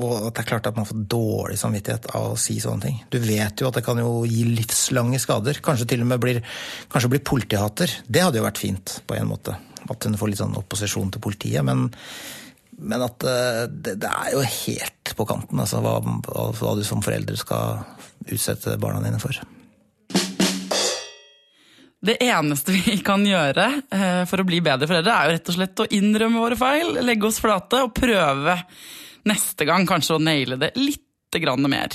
og 0.00 0.12
at 0.30 0.36
det 0.36 0.40
er 0.40 0.48
klart 0.48 0.68
at 0.70 0.76
man 0.78 0.86
får 0.88 1.02
dårlig 1.12 1.58
samvittighet 1.60 2.06
av 2.16 2.32
å 2.32 2.38
si 2.40 2.56
sånne 2.62 2.86
ting. 2.86 3.00
Du 3.12 3.18
vet 3.20 3.60
jo 3.60 3.68
at 3.68 3.76
det 3.76 3.84
kan 3.84 3.98
jo 4.00 4.22
gi 4.24 4.46
livslange 4.48 5.20
skader. 5.20 5.60
Kanskje 5.64 5.90
til 5.90 6.04
og 6.04 6.08
med 6.08 6.22
blir, 6.22 6.40
blir 6.88 7.24
politihater. 7.28 7.98
Det 8.08 8.22
hadde 8.24 8.40
jo 8.40 8.46
vært 8.46 8.62
fint, 8.62 8.94
på 9.04 9.18
en 9.18 9.28
måte. 9.28 9.58
At 9.92 10.08
hun 10.08 10.16
får 10.16 10.32
litt 10.32 10.40
sånn 10.40 10.56
opposisjon 10.56 11.12
til 11.12 11.20
politiet. 11.24 11.60
Men, 11.68 11.90
men 12.80 13.04
at 13.04 13.26
eh, 13.28 13.66
det, 13.68 13.98
det, 14.00 14.08
er 14.08 14.32
jo 14.32 14.46
helt 14.46 15.12
på 15.18 15.28
kanten, 15.28 15.60
altså, 15.60 15.82
hva, 15.84 15.98
hva 16.56 16.72
du 16.78 16.86
som 16.88 17.04
forelder 17.04 17.36
skal 17.36 17.84
utsette 18.32 18.78
barna 18.80 19.04
dine 19.04 19.20
for. 19.20 19.36
Det 22.02 22.16
eneste 22.24 22.74
vi 22.74 22.96
kan 23.04 23.28
gjøre 23.28 23.68
eh, 23.92 24.24
for 24.26 24.40
å 24.40 24.48
bli 24.48 24.64
bedre 24.64 24.88
foreldre, 24.88 25.12
er 25.12 25.28
jo 25.28 25.36
rett 25.36 25.52
og 25.52 25.60
slett 25.60 25.84
å 25.84 25.90
innrømme 26.00 26.40
våre 26.40 26.58
feil, 26.58 26.96
legge 27.04 27.28
oss 27.28 27.44
flate 27.44 27.84
og 27.84 27.92
prøve 27.94 28.56
neste 29.28 29.66
gang 29.68 29.86
kanskje 29.88 30.16
å 30.18 30.22
naile 30.22 30.58
det 30.60 30.72
litt 30.78 31.02
grann 31.40 31.64
mer. 31.70 31.94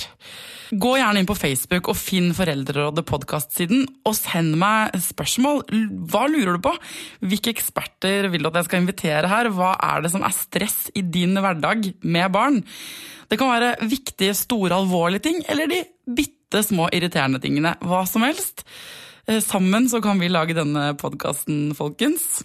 Gå 0.68 0.90
gjerne 0.98 1.22
inn 1.22 1.28
på 1.28 1.36
Facebook 1.38 1.88
og 1.88 1.96
finn 1.96 2.32
Foreldrerådet 2.36 3.04
podkast-siden, 3.08 3.86
og 4.04 4.16
send 4.18 4.58
meg 4.60 4.96
spørsmål. 5.00 5.62
Hva 6.10 6.26
lurer 6.28 6.58
du 6.58 6.64
på? 6.66 6.72
Hvilke 7.24 7.54
eksperter 7.54 8.28
vil 8.32 8.44
du 8.44 8.50
at 8.50 8.58
jeg 8.60 8.68
skal 8.68 8.82
invitere 8.82 9.30
her? 9.30 9.48
Hva 9.54 9.70
er 9.78 10.04
det 10.04 10.12
som 10.12 10.26
er 10.26 10.34
stress 10.36 10.76
i 10.98 11.04
din 11.06 11.38
hverdag 11.40 11.88
med 12.02 12.34
barn? 12.34 12.58
Det 13.28 13.38
kan 13.40 13.52
være 13.54 13.88
viktige, 13.88 14.36
store, 14.36 14.76
alvorlige 14.76 15.28
ting, 15.28 15.40
eller 15.48 15.70
de 15.70 15.82
bitte 16.18 16.64
små 16.66 16.90
irriterende 16.92 17.40
tingene. 17.40 17.76
Hva 17.80 18.02
som 18.08 18.26
helst. 18.26 18.66
Sammen 19.44 19.88
så 19.92 20.02
kan 20.04 20.20
vi 20.20 20.30
lage 20.32 20.56
denne 20.56 20.90
podkasten, 21.00 21.70
folkens. 21.76 22.42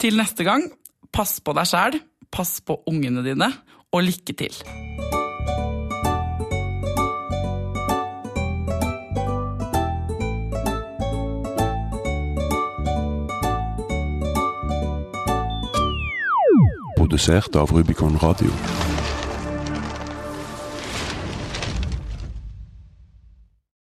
Til 0.00 0.16
neste 0.20 0.44
gang, 0.44 0.68
pass 1.12 1.38
på 1.44 1.56
deg 1.56 1.68
sjæl, 1.68 1.98
pass 2.32 2.58
på 2.64 2.82
ungene 2.88 3.24
dine, 3.24 3.48
og 3.92 4.02
lykke 4.02 4.32
til! 4.32 4.54
Produsert 16.96 17.56
av 17.56 17.70
Rubicon 17.70 18.18
Radio. 18.22 18.85